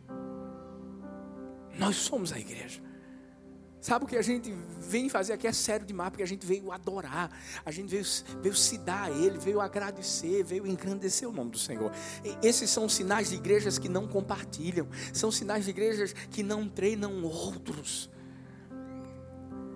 Nós 1.78 1.96
somos 1.96 2.32
a 2.32 2.38
igreja. 2.38 2.82
Sabe 3.80 4.05
o 4.05 4.09
que 4.09 4.16
a 4.16 4.22
gente 4.22 4.53
vem 4.78 5.09
fazer 5.09 5.32
aqui 5.32 5.46
é 5.46 5.53
sério 5.53 5.84
demais, 5.84 6.11
porque 6.11 6.22
a 6.22 6.26
gente 6.26 6.46
veio 6.46 6.70
adorar, 6.70 7.30
a 7.64 7.70
gente 7.72 7.88
veio, 7.88 8.05
veio 8.40 8.55
se 8.55 8.78
dar 8.78 9.05
a 9.05 9.11
Ele, 9.11 9.38
veio 9.38 9.61
agradecer, 9.61 10.44
veio 10.44 10.66
engrandecer 10.66 11.28
o 11.28 11.32
nome 11.32 11.50
do 11.50 11.59
Senhor. 11.59 11.90
E 12.24 12.46
esses 12.46 12.70
são 12.70 12.88
sinais 12.88 13.30
de 13.30 13.36
igrejas 13.36 13.78
que 13.78 13.88
não 13.88 14.07
compartilham, 14.07 14.86
são 15.12 15.32
sinais 15.32 15.64
de 15.64 15.70
igrejas 15.70 16.12
que 16.12 16.44
não 16.44 16.68
treinam 16.68 17.24
outros. 17.24 18.09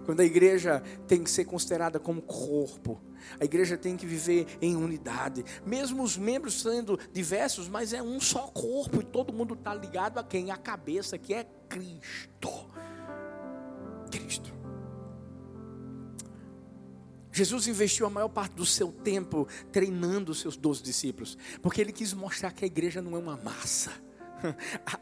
Quando 0.07 0.21
a 0.21 0.25
igreja 0.25 0.85
tem 1.09 1.25
que 1.25 1.29
ser 1.29 1.45
considerada 1.45 1.99
como 1.99 2.23
corpo, 2.23 3.03
a 3.41 3.45
igreja 3.45 3.77
tem 3.77 3.97
que 3.97 4.07
viver 4.07 4.47
em 4.63 4.77
unidade, 4.77 5.45
mesmo 5.67 6.01
os 6.05 6.17
membros 6.17 6.63
sendo 6.63 6.97
diversos, 7.13 7.69
mas 7.69 7.93
é 7.93 8.01
um 8.01 8.21
só 8.21 8.47
corpo 8.47 9.01
e 9.01 9.05
todo 9.05 9.33
mundo 9.33 9.55
está 9.55 9.75
ligado 9.75 10.19
a 10.19 10.23
quem? 10.23 10.53
A 10.53 10.57
cabeça, 10.57 11.19
que 11.19 11.35
é 11.35 11.45
Cristo. 11.69 12.71
Cristo. 14.13 14.55
Jesus 17.33 17.67
investiu 17.67 18.07
a 18.07 18.11
maior 18.11 18.29
parte 18.29 18.55
do 18.55 18.65
seu 18.65 18.93
tempo 18.93 19.49
treinando 19.73 20.31
os 20.31 20.39
seus 20.39 20.57
doze 20.57 20.85
discípulos, 20.85 21.37
porque 21.61 21.81
ele 21.81 21.93
quis 21.93 22.15
mostrar 22.15 22.53
que 22.53 22.65
a 22.65 22.69
igreja 22.69 23.03
não 23.03 23.17
é 23.17 23.19
uma 23.19 23.37
massa. 23.37 24.06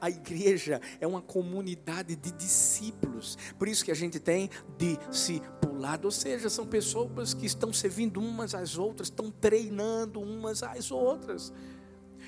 A 0.00 0.10
igreja 0.10 0.80
é 1.00 1.06
uma 1.06 1.22
comunidade 1.22 2.16
de 2.16 2.30
discípulos. 2.32 3.36
Por 3.58 3.68
isso 3.68 3.84
que 3.84 3.90
a 3.90 3.94
gente 3.94 4.18
tem 4.20 4.50
discipulado, 4.78 6.06
ou 6.06 6.10
seja, 6.10 6.48
são 6.48 6.66
pessoas 6.66 7.34
que 7.34 7.46
estão 7.46 7.72
servindo 7.72 8.20
umas 8.20 8.54
às 8.54 8.78
outras, 8.78 9.08
estão 9.08 9.30
treinando 9.30 10.20
umas 10.20 10.62
às 10.62 10.90
outras. 10.90 11.52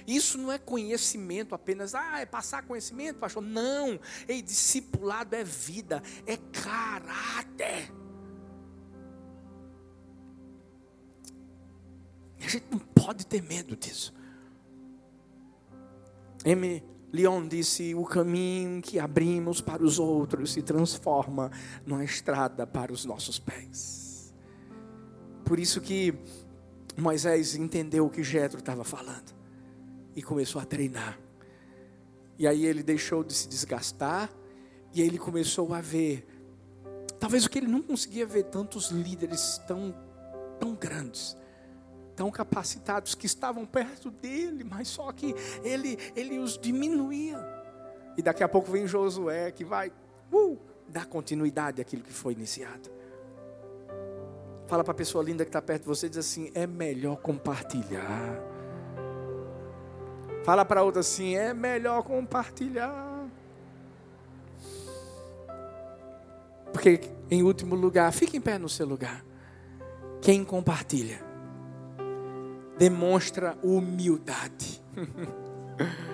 Isso 0.06 0.38
não 0.38 0.52
é 0.52 0.58
conhecimento 0.58 1.54
apenas, 1.54 1.94
ah, 1.94 2.20
é 2.20 2.26
passar 2.26 2.62
conhecimento, 2.62 3.18
pastor. 3.18 3.42
Não, 3.42 3.98
ei, 4.28 4.42
discipulado 4.42 5.34
é 5.34 5.42
vida, 5.42 6.02
é 6.26 6.36
caráter. 6.36 7.92
A 12.40 12.48
gente 12.48 12.66
não 12.70 12.78
pode 12.78 13.26
ter 13.26 13.42
medo 13.42 13.76
disso. 13.76 14.14
M. 16.44 16.95
Leon 17.12 17.46
disse: 17.46 17.94
o 17.94 18.04
caminho 18.04 18.82
que 18.82 18.98
abrimos 18.98 19.60
para 19.60 19.82
os 19.82 19.98
outros 19.98 20.52
se 20.52 20.62
transforma 20.62 21.50
numa 21.84 22.04
estrada 22.04 22.66
para 22.66 22.92
os 22.92 23.04
nossos 23.04 23.38
pés. 23.38 24.34
Por 25.44 25.58
isso 25.58 25.80
que 25.80 26.14
Moisés 26.96 27.54
entendeu 27.54 28.06
o 28.06 28.10
que 28.10 28.22
Jetro 28.22 28.58
estava 28.58 28.84
falando 28.84 29.34
e 30.14 30.22
começou 30.22 30.60
a 30.60 30.64
treinar. 30.64 31.18
E 32.38 32.46
aí 32.46 32.66
ele 32.66 32.82
deixou 32.82 33.22
de 33.22 33.32
se 33.32 33.48
desgastar 33.48 34.30
e 34.92 35.00
ele 35.00 35.18
começou 35.18 35.72
a 35.72 35.80
ver, 35.80 36.26
talvez 37.18 37.44
o 37.44 37.50
que 37.50 37.58
ele 37.58 37.66
não 37.66 37.82
conseguia 37.82 38.26
ver 38.26 38.44
tantos 38.44 38.90
líderes 38.90 39.58
tão 39.66 39.94
tão 40.58 40.74
grandes, 40.74 41.36
tão 42.16 42.30
capacitados 42.30 43.14
que 43.14 43.26
estavam 43.26 43.66
perto 43.66 44.10
dele, 44.10 44.64
mas 44.64 44.88
só 44.88 45.12
que 45.12 45.34
ele 45.62 45.98
ele 46.16 46.38
os 46.38 46.58
diminuía. 46.58 47.38
E 48.16 48.22
daqui 48.22 48.42
a 48.42 48.48
pouco 48.48 48.72
vem 48.72 48.86
Josué 48.86 49.52
que 49.52 49.64
vai 49.64 49.92
uh, 50.32 50.58
dar 50.88 51.06
continuidade 51.06 51.82
àquilo 51.82 52.02
que 52.02 52.12
foi 52.12 52.32
iniciado. 52.32 52.90
Fala 54.66 54.82
para 54.82 54.92
a 54.92 54.96
pessoa 54.96 55.22
linda 55.22 55.44
que 55.44 55.50
está 55.50 55.60
perto 55.60 55.82
de 55.82 55.88
você, 55.88 56.08
diz 56.08 56.18
assim: 56.18 56.50
é 56.54 56.66
melhor 56.66 57.16
compartilhar. 57.16 58.40
Fala 60.42 60.64
para 60.64 60.82
outra 60.82 61.00
assim: 61.00 61.36
é 61.36 61.52
melhor 61.52 62.02
compartilhar. 62.02 63.28
Porque, 66.72 67.00
em 67.30 67.42
último 67.42 67.74
lugar, 67.74 68.12
fique 68.12 68.36
em 68.36 68.40
pé 68.40 68.58
no 68.58 68.68
seu 68.68 68.86
lugar. 68.86 69.24
Quem 70.20 70.44
compartilha 70.44 71.25
demonstra 72.78 73.58
humildade. 73.62 74.82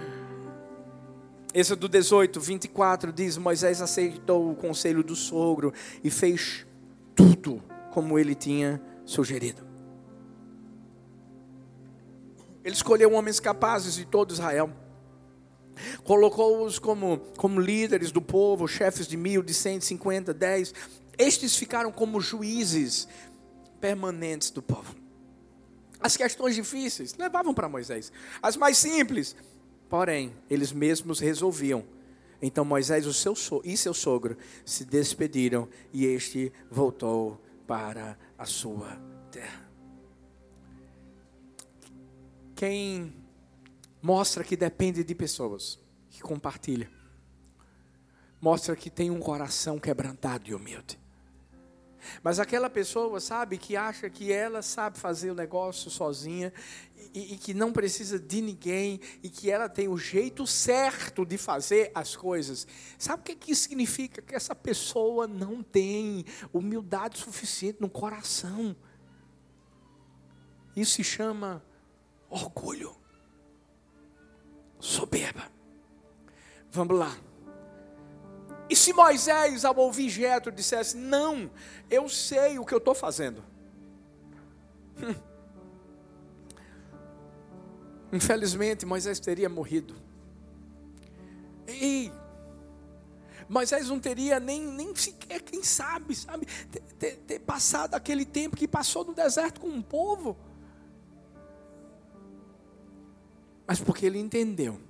Êxodo 1.55 1.89
18, 1.89 2.41
24 2.41 3.13
diz: 3.13 3.37
Moisés 3.37 3.83
aceitou 3.83 4.51
o 4.51 4.55
conselho 4.55 5.03
do 5.03 5.15
sogro 5.15 5.73
e 6.03 6.11
fez 6.11 6.67
tudo 7.15 7.63
como 7.91 8.19
ele 8.19 8.35
tinha 8.35 8.81
sugerido. 9.05 9.63
Ele 12.65 12.75
escolheu 12.75 13.13
homens 13.13 13.39
capazes 13.39 13.95
de 13.95 14.07
todo 14.07 14.33
Israel. 14.33 14.71
Colocou-os 16.05 16.79
como, 16.79 17.19
como 17.37 17.61
líderes 17.61 18.13
do 18.13 18.23
povo, 18.23 18.69
chefes 18.69 19.07
de 19.07 19.17
mil, 19.17 19.43
de 19.43 19.53
cento, 19.53 19.85
cinquenta, 19.85 20.33
dez. 20.33 20.73
Estes 21.19 21.57
ficaram 21.57 21.91
como 21.91 22.21
juízes 22.21 23.09
permanentes 23.81 24.51
do 24.51 24.63
povo. 24.63 25.02
As 26.03 26.17
questões 26.17 26.57
difíceis 26.57 27.15
levavam 27.15 27.55
para 27.55 27.69
Moisés. 27.69 28.13
As 28.43 28.57
mais 28.57 28.77
simples, 28.77 29.37
porém, 29.89 30.35
eles 30.51 30.73
mesmos 30.73 31.21
resolviam. 31.21 31.85
Então 32.41 32.65
Moisés 32.65 33.07
o 33.07 33.15
seu 33.15 33.35
e 33.63 33.77
seu 33.77 33.95
sogro 33.95 34.37
se 34.65 34.85
despediram 34.85 35.69
e 35.93 36.05
este 36.05 36.53
voltou 36.69 37.41
para 37.67 38.19
a 38.37 38.45
sua 38.45 39.01
terra. 39.31 39.71
Quem 42.57 43.15
mostra 44.01 44.43
que 44.43 44.57
depende 44.57 45.05
de 45.05 45.15
pessoas, 45.15 45.79
que 46.11 46.21
compartilha, 46.21 46.91
mostra 48.41 48.75
que 48.75 48.91
tem 48.91 49.09
um 49.11 49.21
coração 49.21 49.79
quebrantado 49.79 50.51
e 50.51 50.55
humilde. 50.55 51.02
Mas 52.23 52.39
aquela 52.39 52.71
pessoa, 52.71 53.21
sabe, 53.21 53.59
que 53.59 53.77
acha 53.77 54.09
que 54.09 54.33
ela 54.33 54.63
sabe 54.63 54.99
fazer 54.99 55.31
o 55.31 55.35
negócio 55.35 55.91
sozinha 55.91 56.53
e, 57.15 57.35
e, 57.35 57.39
que 57.39 57.53
não 57.53 57.73
precisa 57.73 58.19
de 58.19 58.41
ninguém 58.41 59.01
e 59.23 59.29
que 59.29 59.51
ela 59.51 59.69
tem 59.69 59.89
o 59.89 59.99
jeito 59.99 60.47
certo 60.47 61.25
de 61.25 61.37
fazer 61.37 61.91
as 61.95 62.17
coisas. 62.17 62.67
Sabe 62.99 63.21
o 63.21 63.25
que, 63.25 63.35
que 63.35 63.53
isso 63.53 63.63
significa? 63.63 64.23
Que 64.23 64.35
essa 64.35 64.55
pessoa 64.55 65.27
não 65.27 65.63
tem 65.63 66.25
humildade 66.53 67.19
suficiente 67.19 67.81
no 67.81 67.89
coração. 67.89 68.75
Isso 70.75 70.93
se 70.93 71.05
chama 71.05 71.63
orgulho, 72.31 72.97
soberba. 74.81 75.51
Vamos 76.71 76.99
lá. 76.99 77.32
E 78.73 78.77
se 78.77 78.91
Moisés, 78.95 79.67
ao 79.67 79.77
ouvir 79.77 80.09
Jetro, 80.09 80.51
dissesse: 80.51 80.97
Não, 80.97 81.51
eu 81.91 82.09
sei 82.09 82.59
o 82.59 82.65
que 82.65 82.73
eu 82.73 82.79
estou 82.79 82.95
fazendo. 82.95 83.45
Hum. 84.97 85.15
Infelizmente, 88.11 88.87
Moisés 88.87 89.21
teria 89.21 89.51
morrido. 89.51 89.95
E 91.69 92.11
Moisés 93.47 93.91
não 93.91 94.01
teria 94.01 94.41
nem, 94.41 94.63
nem 94.63 94.97
sequer, 94.97 95.43
quem 95.43 95.63
sabe, 95.63 96.15
sabe, 96.15 96.47
ter, 96.71 96.81
ter, 96.99 97.17
ter 97.19 97.41
passado 97.41 97.95
aquele 97.95 98.25
tempo 98.25 98.57
que 98.57 98.67
passou 98.67 99.05
no 99.05 99.13
deserto 99.13 99.61
com 99.61 99.69
um 99.69 99.83
povo. 99.83 100.35
mas 103.67 103.81
porque 103.81 104.07
ele 104.07 104.19
entendeu 104.19 104.81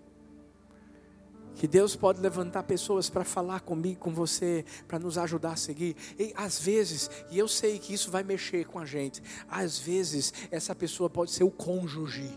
que 1.54 1.66
Deus 1.66 1.94
pode 1.94 2.20
levantar 2.20 2.62
pessoas 2.62 3.10
para 3.10 3.24
falar 3.24 3.60
comigo, 3.60 4.00
com 4.00 4.12
você, 4.12 4.64
para 4.88 4.98
nos 4.98 5.18
ajudar 5.18 5.52
a 5.52 5.56
seguir. 5.56 5.96
E 6.18 6.32
às 6.36 6.58
vezes, 6.58 7.10
e 7.30 7.38
eu 7.38 7.48
sei 7.48 7.78
que 7.78 7.92
isso 7.92 8.10
vai 8.10 8.22
mexer 8.22 8.66
com 8.66 8.78
a 8.78 8.84
gente, 8.84 9.22
às 9.48 9.78
vezes 9.78 10.32
essa 10.50 10.74
pessoa 10.74 11.08
pode 11.10 11.30
ser 11.30 11.44
o 11.44 11.50
cônjuge. 11.50 12.30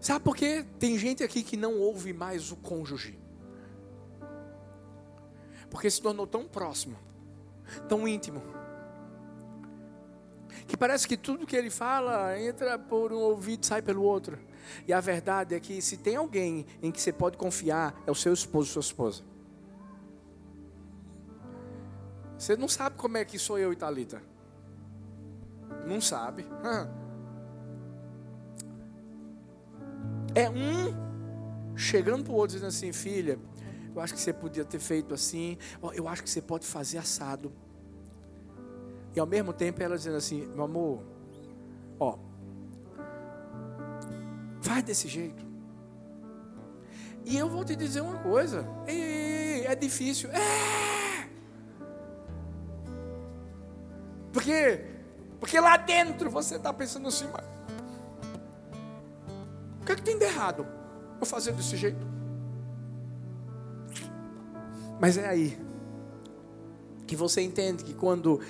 Sabe 0.00 0.24
por 0.24 0.34
quê? 0.34 0.66
Tem 0.80 0.98
gente 0.98 1.22
aqui 1.22 1.44
que 1.44 1.56
não 1.56 1.78
ouve 1.78 2.12
mais 2.12 2.50
o 2.50 2.56
cônjuge. 2.56 3.20
Porque 5.70 5.88
se 5.88 6.02
tornou 6.02 6.26
tão 6.26 6.44
próximo, 6.46 6.98
tão 7.88 8.06
íntimo 8.08 8.61
que 10.66 10.76
parece 10.76 11.06
que 11.06 11.16
tudo 11.16 11.46
que 11.46 11.56
ele 11.56 11.70
fala 11.70 12.38
entra 12.40 12.78
por 12.78 13.12
um 13.12 13.18
ouvido 13.18 13.62
e 13.62 13.66
sai 13.66 13.82
pelo 13.82 14.02
outro. 14.02 14.38
E 14.86 14.92
a 14.92 15.00
verdade 15.00 15.54
é 15.54 15.60
que 15.60 15.82
se 15.82 15.96
tem 15.96 16.16
alguém 16.16 16.66
em 16.80 16.90
que 16.90 17.00
você 17.00 17.12
pode 17.12 17.36
confiar, 17.36 17.94
é 18.06 18.10
o 18.10 18.14
seu 18.14 18.32
esposo, 18.32 18.70
sua 18.70 18.80
esposa. 18.80 19.22
Você 22.38 22.56
não 22.56 22.68
sabe 22.68 22.96
como 22.96 23.16
é 23.16 23.24
que 23.24 23.38
sou 23.38 23.58
eu 23.58 23.72
e 23.72 23.76
Talita. 23.76 24.22
Não 25.86 26.00
sabe. 26.00 26.46
É 30.34 30.48
um 30.48 31.76
chegando 31.76 32.24
para 32.24 32.32
o 32.32 32.36
outro 32.36 32.54
dizendo 32.54 32.68
assim, 32.68 32.90
filha, 32.90 33.38
eu 33.94 34.00
acho 34.00 34.14
que 34.14 34.20
você 34.20 34.32
podia 34.32 34.64
ter 34.64 34.78
feito 34.78 35.12
assim. 35.12 35.58
Eu 35.94 36.08
acho 36.08 36.22
que 36.22 36.30
você 36.30 36.40
pode 36.40 36.66
fazer 36.66 36.98
assado. 36.98 37.52
E 39.14 39.20
ao 39.20 39.26
mesmo 39.26 39.52
tempo 39.52 39.82
ela 39.82 39.96
dizendo 39.96 40.16
assim: 40.16 40.46
meu 40.46 40.64
amor, 40.64 41.02
ó, 41.98 42.18
faz 44.60 44.82
desse 44.84 45.08
jeito. 45.08 45.44
E 47.24 47.36
eu 47.36 47.48
vou 47.48 47.64
te 47.64 47.76
dizer 47.76 48.00
uma 48.00 48.18
coisa: 48.18 48.66
é 48.86 49.74
difícil. 49.74 50.30
É! 50.30 51.28
Porque, 54.32 54.84
porque 55.38 55.60
lá 55.60 55.76
dentro 55.76 56.30
você 56.30 56.56
está 56.56 56.72
pensando 56.72 57.08
assim, 57.08 57.26
mas 57.32 57.44
o 59.80 59.84
que, 59.84 59.92
é 59.92 59.96
que 59.96 60.02
tem 60.02 60.18
de 60.18 60.24
errado? 60.24 60.66
Vou 61.18 61.26
fazer 61.26 61.52
desse 61.52 61.76
jeito. 61.76 62.06
Mas 65.00 65.18
é 65.18 65.26
aí 65.26 65.58
que 67.06 67.16
você 67.16 67.42
entende 67.42 67.82
que 67.84 67.92
quando 67.92 68.40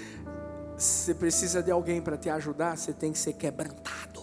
você 0.82 1.14
precisa 1.14 1.62
de 1.62 1.70
alguém 1.70 2.02
para 2.02 2.16
te 2.16 2.28
ajudar, 2.28 2.76
você 2.76 2.92
tem 2.92 3.12
que 3.12 3.18
ser 3.18 3.34
quebrantado. 3.34 4.20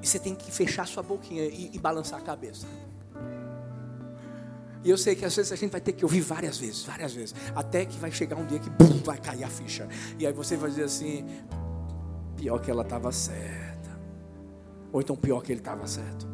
E 0.00 0.06
você 0.06 0.18
tem 0.18 0.34
que 0.34 0.50
fechar 0.50 0.86
sua 0.86 1.02
boquinha 1.02 1.44
e, 1.44 1.70
e 1.74 1.78
balançar 1.78 2.18
a 2.18 2.22
cabeça. 2.22 2.66
E 4.82 4.88
eu 4.88 4.96
sei 4.96 5.14
que 5.14 5.24
às 5.24 5.36
vezes 5.36 5.52
a 5.52 5.56
gente 5.56 5.70
vai 5.70 5.80
ter 5.80 5.92
que 5.92 6.04
ouvir 6.04 6.20
várias 6.20 6.56
vezes, 6.56 6.82
várias 6.82 7.12
vezes, 7.12 7.34
até 7.54 7.84
que 7.84 7.98
vai 7.98 8.10
chegar 8.10 8.36
um 8.36 8.46
dia 8.46 8.58
que 8.58 8.70
bum, 8.70 9.02
vai 9.04 9.18
cair 9.18 9.44
a 9.44 9.48
ficha. 9.48 9.86
E 10.18 10.26
aí 10.26 10.32
você 10.32 10.56
vai 10.56 10.70
dizer 10.70 10.84
assim: 10.84 11.26
pior 12.36 12.58
que 12.60 12.70
ela 12.70 12.82
estava 12.82 13.12
certa, 13.12 13.90
ou 14.90 15.00
então 15.00 15.14
pior 15.16 15.42
que 15.42 15.52
ele 15.52 15.60
estava 15.60 15.86
certo. 15.86 16.26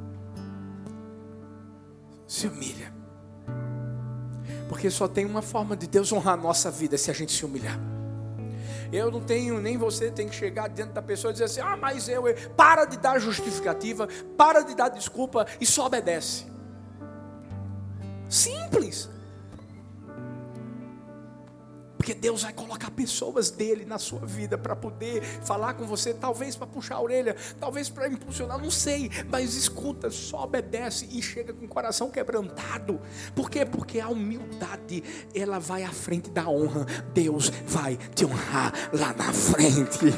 Se 2.29 2.47
humilha, 2.47 2.95
porque 4.69 4.91
só 4.91 5.09
tem 5.09 5.25
uma 5.25 5.43
forma 5.43 5.77
de 5.77 5.87
Deus 5.87 6.13
honrar 6.13 6.35
a 6.35 6.37
nossa 6.37 6.71
vida 6.71 6.97
se 6.97 7.11
a 7.11 7.15
gente 7.15 7.33
se 7.33 7.45
humilhar. 7.45 7.94
Eu 8.95 9.11
não 9.11 9.21
tenho, 9.21 9.61
nem 9.61 9.77
você 9.77 10.09
tem 10.09 10.29
que 10.29 10.37
chegar 10.37 10.69
diante 10.69 10.93
da 10.93 11.03
pessoa 11.03 11.31
e 11.31 11.33
dizer 11.33 11.47
assim: 11.47 11.61
ah, 11.61 11.77
mas 11.77 12.09
eu, 12.09 12.29
eu. 12.29 12.51
Para 12.51 12.85
de 12.85 12.97
dar 12.97 13.19
justificativa, 13.19 14.09
para 14.37 14.61
de 14.61 14.73
dar 14.77 14.89
desculpa 14.89 15.49
e 15.61 15.67
só 15.67 15.87
obedece. 15.87 16.47
Simples. 18.31 19.11
Porque 22.05 22.13
Deus 22.13 22.43
vai 22.43 22.53
colocar 22.53 22.91
pessoas 22.91 23.51
dele 23.51 23.87
na 23.87 23.99
sua 23.99 24.27
vida 24.27 24.59
para 24.59 24.77
poder 24.77 25.23
falar 25.23 25.73
com 25.73 25.87
você, 25.87 26.13
talvez 26.13 26.55
para 26.55 26.67
puxar 26.67 26.97
a 26.97 27.01
orelha, 27.01 27.35
talvez 27.59 27.89
para 27.89 28.07
impulsionar, 28.07 28.59
não 28.59 28.71
sei, 28.71 29.11
mas 29.31 29.55
escuta, 29.55 30.11
só 30.11 30.45
obedece 30.45 31.09
e 31.11 31.23
chega 31.23 31.55
com 31.55 31.65
o 31.65 31.69
coração 31.69 32.11
quebrantado. 32.11 33.01
Por 33.35 33.49
quê? 33.49 33.65
Porque 33.65 34.01
a 34.01 34.09
humildade, 34.11 35.03
ela 35.35 35.59
vai 35.59 35.83
à 35.83 35.89
frente 35.89 36.29
da 36.29 36.47
honra. 36.47 36.85
Deus 37.15 37.51
vai 37.67 37.97
te 38.15 38.27
honrar 38.27 38.75
lá 38.93 39.15
na 39.15 39.33
frente. 39.33 40.13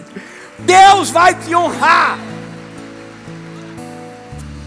Deus 0.58 1.10
vai 1.10 1.40
te 1.40 1.54
honrar. 1.54 2.18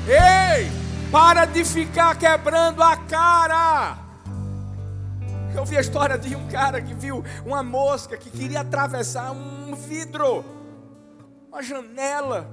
Ei, 0.08 0.72
para 1.12 1.44
de 1.44 1.66
ficar 1.66 2.18
quebrando 2.18 2.82
a 2.82 2.96
cara. 2.96 4.09
Eu 5.60 5.66
vi 5.66 5.76
a 5.76 5.82
história 5.82 6.18
de 6.18 6.34
um 6.38 6.48
cara 6.48 6.82
que 6.82 6.94
viu 6.94 7.22
uma 7.46 7.62
mosca 7.62 8.16
que 8.16 8.32
queria 8.32 8.62
atravessar 8.62 9.34
um 9.34 9.76
vidro, 9.76 10.46
uma 11.50 11.62
janela. 11.62 12.50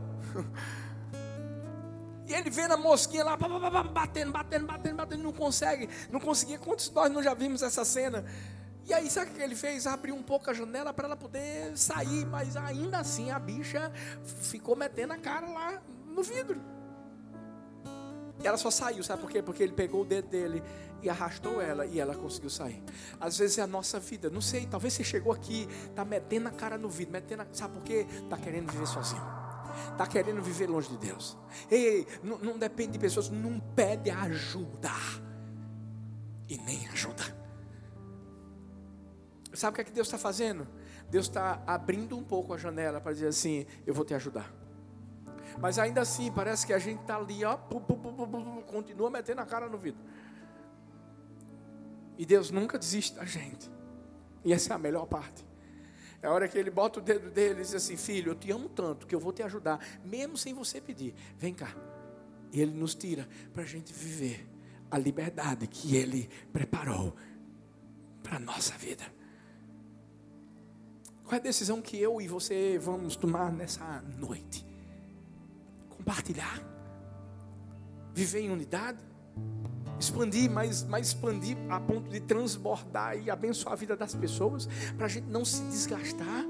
E 2.27 2.35
ele 2.35 2.51
vê 2.51 2.67
na 2.67 2.77
mosquinha 2.77 3.23
lá, 3.23 3.37
batendo, 3.37 4.33
batendo, 4.33 4.67
batendo, 4.67 4.97
batendo, 4.97 5.23
não 5.23 5.33
consegue, 5.33 5.89
não 6.11 6.19
conseguia. 6.19 6.59
Quantos 6.59 6.91
nós 6.91 7.09
não 7.09 7.23
já 7.23 7.33
vimos 7.33 7.63
essa 7.63 7.85
cena? 7.85 8.25
E 8.85 8.93
aí, 8.93 9.09
sabe 9.09 9.31
o 9.31 9.35
que 9.35 9.41
ele 9.41 9.55
fez? 9.55 9.87
Abriu 9.87 10.17
um 10.17 10.25
pouco 10.25 10.51
a 10.51 10.53
janela 10.53 10.93
para 10.93 11.07
ela 11.07 11.17
poder 11.17 11.79
sair, 11.79 12.27
mas 12.27 12.57
ainda 12.57 12.99
assim 12.99 13.31
a 13.31 13.39
bicha 13.39 13.93
ficou 14.25 14.75
metendo 14.75 15.13
a 15.13 15.17
cara 15.17 15.47
lá 15.47 15.81
no 16.09 16.25
vidro. 16.25 16.61
E 18.43 18.47
ela 18.49 18.57
só 18.57 18.69
saiu, 18.69 19.05
sabe 19.05 19.23
por 19.23 19.31
quê? 19.31 19.41
Porque 19.41 19.63
ele 19.63 19.75
pegou 19.75 20.03
o 20.03 20.05
dedo 20.05 20.27
dele 20.27 20.61
e 21.07 21.11
arrastou 21.11 21.63
ela 21.63 21.87
e 21.87 22.01
ela 22.01 22.15
conseguiu 22.15 22.51
sair. 22.51 22.83
Às 23.21 23.39
vezes 23.39 23.59
é 23.59 23.63
a 23.63 23.67
nossa 23.67 24.01
vida, 24.01 24.29
não 24.29 24.41
sei, 24.41 24.67
talvez 24.67 24.93
você 24.93 25.05
chegou 25.05 25.33
aqui, 25.33 25.69
está 25.89 26.05
metendo 26.05 26.49
a 26.49 26.51
cara 26.51 26.77
no 26.77 26.89
vidro, 26.89 27.13
metendo 27.13 27.43
a, 27.43 27.47
sabe 27.53 27.75
por 27.75 27.85
quê? 27.85 28.07
Está 28.25 28.37
querendo 28.37 28.71
viver 28.71 28.87
sozinho. 28.87 29.23
Está 29.93 30.07
querendo 30.07 30.43
viver 30.43 30.69
longe 30.69 30.89
de 30.89 30.97
Deus. 30.97 31.37
Ei, 31.71 32.07
não, 32.23 32.39
não 32.39 32.59
depende 32.59 32.93
de 32.93 32.99
pessoas, 32.99 33.29
não 33.31 33.61
pede 33.61 34.11
ajuda. 34.11 34.91
E 36.49 36.59
nem 36.59 36.89
ajuda. 36.89 37.23
Sabe 39.53 39.73
o 39.73 39.75
que 39.77 39.81
é 39.83 39.85
que 39.85 39.93
Deus 39.93 40.09
está 40.09 40.19
fazendo? 40.19 40.67
Deus 41.09 41.27
está 41.27 41.63
abrindo 41.67 42.17
um 42.17 42.25
pouco 42.25 42.53
a 42.53 42.59
janela 42.59 43.01
para 43.01 43.13
dizer 43.13 43.29
assim: 43.29 43.67
Eu 43.87 43.95
vou 43.95 44.05
te 44.05 44.15
ajudar. 44.15 44.53
Mas 45.59 45.79
ainda 45.79 46.03
assim, 46.03 46.31
parece 46.31 46.67
que 46.67 46.73
a 46.73 46.79
gente 46.79 47.01
está 47.01 47.17
ali, 47.17 47.45
ó, 47.45 47.57
pu, 47.57 47.81
pu, 47.81 47.97
pu, 47.97 48.63
continua 48.67 49.11
metendo 49.11 49.41
a 49.41 49.47
cara 49.47 49.69
no 49.69 49.79
vidro. 49.79 50.01
E 52.19 52.25
Deus 52.25 52.51
nunca 52.51 52.79
desiste 52.79 53.15
da 53.17 53.25
gente. 53.25 53.71
E 54.45 54.53
essa 54.53 54.73
é 54.73 54.77
a 54.77 54.79
melhor 54.79 55.07
parte. 55.07 55.45
É 56.23 56.27
a 56.27 56.33
hora 56.33 56.49
que 56.49 56.57
ele 56.57 56.71
bota 56.71 56.99
o 56.99 57.03
dedo 57.03 57.31
dele 57.31 57.61
e 57.61 57.63
diz 57.63 57.75
assim: 57.75 57.97
Filho, 57.97 58.33
eu 58.33 58.35
te 58.35 58.51
amo 58.51 58.69
tanto 58.69 59.07
que 59.07 59.15
eu 59.15 59.21
vou 59.21 59.33
te 59.33 59.43
ajudar, 59.43 59.81
mesmo 60.05 60.37
sem 60.37 60.55
você 60.55 60.81
pedir. 60.81 61.15
Vem 61.39 61.53
cá. 61.53 61.75
E 62.53 62.61
ele 62.61 62.73
nos 62.73 62.95
tira 62.95 63.29
para 63.53 63.63
a 63.63 63.67
gente 63.67 63.93
viver 63.93 64.49
a 64.91 64.99
liberdade 64.99 65.67
que 65.67 65.97
ele 65.97 66.31
preparou 66.53 67.15
para 68.23 68.37
a 68.37 68.41
nossa 68.41 68.75
vida. 68.79 69.05
Qual 71.25 71.35
é 71.35 71.41
a 71.41 71.43
decisão 71.43 71.83
que 71.83 71.99
eu 71.99 72.21
e 72.21 72.29
você 72.29 72.79
vamos 72.79 73.17
tomar 73.17 73.53
nessa 73.53 74.01
noite? 74.17 74.65
Compartilhar? 75.91 76.61
Viver 78.15 78.41
em 78.41 78.51
unidade? 78.51 79.05
Expandir, 79.99 80.51
mas, 80.51 80.85
mas 80.85 81.09
expandir 81.09 81.57
a 81.69 81.81
ponto 81.81 82.11
de 82.11 82.21
transbordar 82.21 83.17
e 83.19 83.31
abençoar 83.31 83.73
a 83.73 83.77
vida 83.77 83.97
das 83.97 84.15
pessoas, 84.15 84.69
para 84.97 85.07
a 85.07 85.09
gente 85.09 85.27
não 85.29 85.45
se 85.45 85.63
desgastar, 85.65 86.45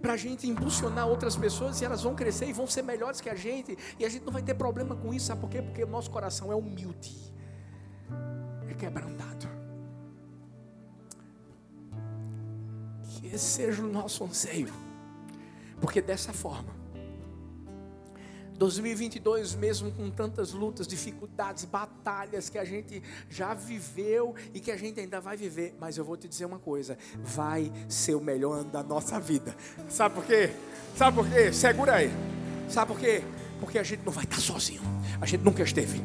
para 0.00 0.14
a 0.14 0.16
gente 0.16 0.48
impulsionar 0.48 1.06
outras 1.06 1.36
pessoas 1.36 1.80
e 1.80 1.84
elas 1.84 2.02
vão 2.02 2.14
crescer 2.14 2.46
e 2.46 2.52
vão 2.52 2.66
ser 2.66 2.82
melhores 2.82 3.20
que 3.20 3.30
a 3.30 3.34
gente, 3.34 3.76
e 3.98 4.04
a 4.04 4.08
gente 4.08 4.24
não 4.24 4.32
vai 4.32 4.42
ter 4.42 4.54
problema 4.54 4.94
com 4.96 5.12
isso, 5.12 5.26
sabe 5.26 5.40
por 5.40 5.50
quê? 5.50 5.62
Porque 5.62 5.84
o 5.84 5.88
nosso 5.88 6.10
coração 6.10 6.52
é 6.52 6.54
humilde, 6.54 7.16
é 8.68 8.74
quebrantado. 8.74 9.46
Que 13.08 13.28
esse 13.28 13.44
seja 13.44 13.82
o 13.82 13.88
nosso 13.88 14.24
anseio, 14.24 14.72
porque 15.80 16.00
dessa 16.00 16.32
forma, 16.32 16.81
2022, 18.62 19.56
mesmo 19.56 19.90
com 19.90 20.08
tantas 20.08 20.52
lutas, 20.52 20.86
dificuldades, 20.86 21.64
batalhas 21.64 22.48
que 22.48 22.56
a 22.56 22.64
gente 22.64 23.02
já 23.28 23.54
viveu 23.54 24.36
e 24.54 24.60
que 24.60 24.70
a 24.70 24.76
gente 24.76 25.00
ainda 25.00 25.20
vai 25.20 25.36
viver, 25.36 25.74
mas 25.80 25.98
eu 25.98 26.04
vou 26.04 26.16
te 26.16 26.28
dizer 26.28 26.44
uma 26.44 26.60
coisa: 26.60 26.96
vai 27.24 27.72
ser 27.88 28.14
o 28.14 28.20
melhor 28.20 28.60
ano 28.60 28.70
da 28.70 28.80
nossa 28.80 29.18
vida. 29.18 29.56
Sabe 29.88 30.14
por 30.14 30.24
quê? 30.24 30.50
Sabe 30.96 31.16
por 31.16 31.28
quê? 31.28 31.52
Segura 31.52 31.94
aí. 31.94 32.10
Sabe 32.68 32.92
por 32.92 33.00
quê? 33.00 33.24
Porque 33.58 33.80
a 33.80 33.82
gente 33.82 34.04
não 34.06 34.12
vai 34.12 34.22
estar 34.22 34.38
sozinho. 34.38 34.82
A 35.20 35.26
gente 35.26 35.42
nunca 35.42 35.64
esteve. 35.64 36.00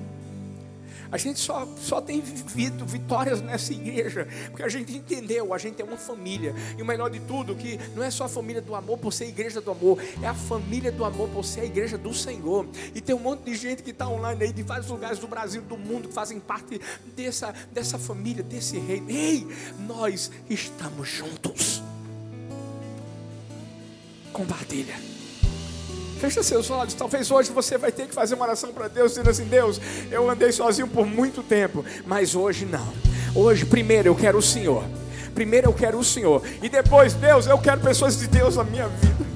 A 1.11 1.17
gente 1.17 1.39
só, 1.39 1.67
só 1.77 2.01
tem 2.01 2.21
vivido 2.21 2.85
vitórias 2.85 3.41
nessa 3.41 3.71
igreja, 3.73 4.27
porque 4.49 4.63
a 4.63 4.69
gente 4.69 4.95
entendeu, 4.95 5.53
a 5.53 5.57
gente 5.57 5.81
é 5.81 5.85
uma 5.85 5.97
família. 5.97 6.53
E 6.77 6.81
o 6.81 6.85
melhor 6.85 7.09
de 7.09 7.19
tudo, 7.21 7.55
que 7.55 7.79
não 7.95 8.03
é 8.03 8.11
só 8.11 8.25
a 8.25 8.29
família 8.29 8.61
do 8.61 8.75
amor 8.75 8.97
por 8.97 9.13
ser 9.13 9.25
a 9.25 9.27
igreja 9.27 9.61
do 9.61 9.71
amor, 9.71 9.99
é 10.21 10.27
a 10.27 10.33
família 10.33 10.91
do 10.91 11.05
amor 11.05 11.29
por 11.29 11.43
ser 11.43 11.61
a 11.61 11.65
igreja 11.65 11.97
do 11.97 12.13
Senhor. 12.13 12.67
E 12.93 13.01
tem 13.01 13.15
um 13.15 13.19
monte 13.19 13.43
de 13.43 13.55
gente 13.55 13.83
que 13.83 13.91
está 13.91 14.07
online 14.07 14.45
aí 14.45 14.53
de 14.53 14.63
vários 14.63 14.87
lugares 14.87 15.19
do 15.19 15.27
Brasil, 15.27 15.61
do 15.61 15.77
mundo, 15.77 16.07
que 16.07 16.13
fazem 16.13 16.39
parte 16.39 16.79
dessa, 17.15 17.53
dessa 17.71 17.97
família, 17.97 18.43
desse 18.43 18.77
reino. 18.77 19.09
Ei, 19.09 19.47
nós 19.79 20.31
estamos 20.49 21.07
juntos. 21.07 21.81
Compartilha. 24.33 25.06
Fecha 26.19 26.41
seus 26.41 26.69
olhos. 26.69 26.93
Talvez 26.93 27.29
hoje 27.29 27.51
você 27.51 27.77
vai 27.77 27.91
ter 27.91 28.07
que 28.07 28.13
fazer 28.13 28.35
uma 28.35 28.45
oração 28.45 28.71
para 28.73 28.87
Deus, 28.87 29.11
dizendo 29.11 29.29
assim: 29.29 29.45
Deus, 29.45 29.79
eu 30.11 30.29
andei 30.29 30.51
sozinho 30.51 30.87
por 30.87 31.05
muito 31.05 31.43
tempo, 31.43 31.85
mas 32.05 32.35
hoje 32.35 32.65
não. 32.65 32.87
Hoje, 33.35 33.65
primeiro, 33.65 34.07
eu 34.07 34.15
quero 34.15 34.37
o 34.37 34.41
Senhor. 34.41 34.83
Primeiro, 35.35 35.67
eu 35.67 35.73
quero 35.73 35.99
o 35.99 36.03
Senhor. 36.03 36.41
E 36.63 36.67
depois, 36.67 37.13
Deus, 37.13 37.45
eu 37.45 37.57
quero 37.59 37.79
pessoas 37.81 38.17
de 38.17 38.27
Deus 38.27 38.55
na 38.55 38.63
minha 38.63 38.87
vida. 38.87 39.27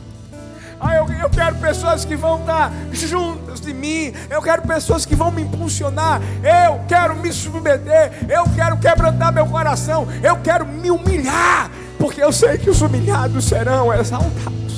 Ah, 0.80 0.96
eu, 0.96 1.06
eu 1.08 1.30
quero 1.30 1.58
pessoas 1.58 2.04
que 2.04 2.16
vão 2.16 2.40
estar 2.40 2.74
juntas 2.92 3.62
de 3.62 3.72
mim. 3.72 4.12
Eu 4.28 4.42
quero 4.42 4.64
pessoas 4.64 5.06
que 5.06 5.16
vão 5.16 5.30
me 5.30 5.44
impulsionar. 5.44 6.20
Eu 6.44 6.82
quero 6.88 7.16
me 7.16 7.32
submeter. 7.32 8.26
Eu 8.28 8.46
quero 8.56 8.80
quebrantar 8.80 9.32
meu 9.32 9.46
coração. 9.46 10.08
Eu 10.24 10.38
quero 10.38 10.66
me 10.66 10.90
humilhar. 10.90 11.70
Porque 12.00 12.24
eu 12.24 12.32
sei 12.32 12.58
que 12.58 12.72
os 12.72 12.82
humilhados 12.82 13.46
serão 13.46 13.94
exaltados. 13.94 14.71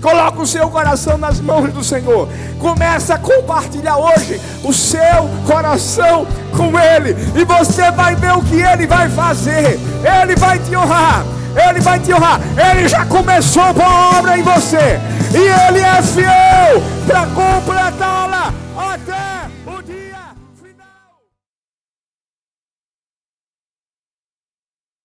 Coloca 0.00 0.42
o 0.42 0.46
seu 0.46 0.68
coração 0.68 1.18
nas 1.18 1.40
mãos 1.40 1.72
do 1.72 1.82
Senhor. 1.82 2.28
Começa 2.60 3.14
a 3.14 3.18
compartilhar 3.18 3.96
hoje 3.96 4.40
o 4.62 4.72
seu 4.72 5.28
coração 5.46 6.26
com 6.56 6.78
Ele. 6.78 7.16
E 7.34 7.44
você 7.44 7.90
vai 7.90 8.14
ver 8.14 8.32
o 8.32 8.42
que 8.42 8.60
Ele 8.60 8.86
vai 8.86 9.08
fazer. 9.08 9.78
Ele 10.22 10.36
vai 10.36 10.58
te 10.58 10.76
honrar. 10.76 11.24
Ele 11.68 11.80
vai 11.80 11.98
te 11.98 12.12
honrar. 12.12 12.40
Ele 12.70 12.88
já 12.88 13.04
começou 13.06 13.62
a 13.62 14.18
obra 14.18 14.38
em 14.38 14.42
você. 14.42 15.00
E 15.32 15.68
Ele 15.68 15.80
é 15.80 16.02
fiel 16.02 16.82
para 17.06 17.26
completá-la 17.26 18.52
até. 18.76 19.45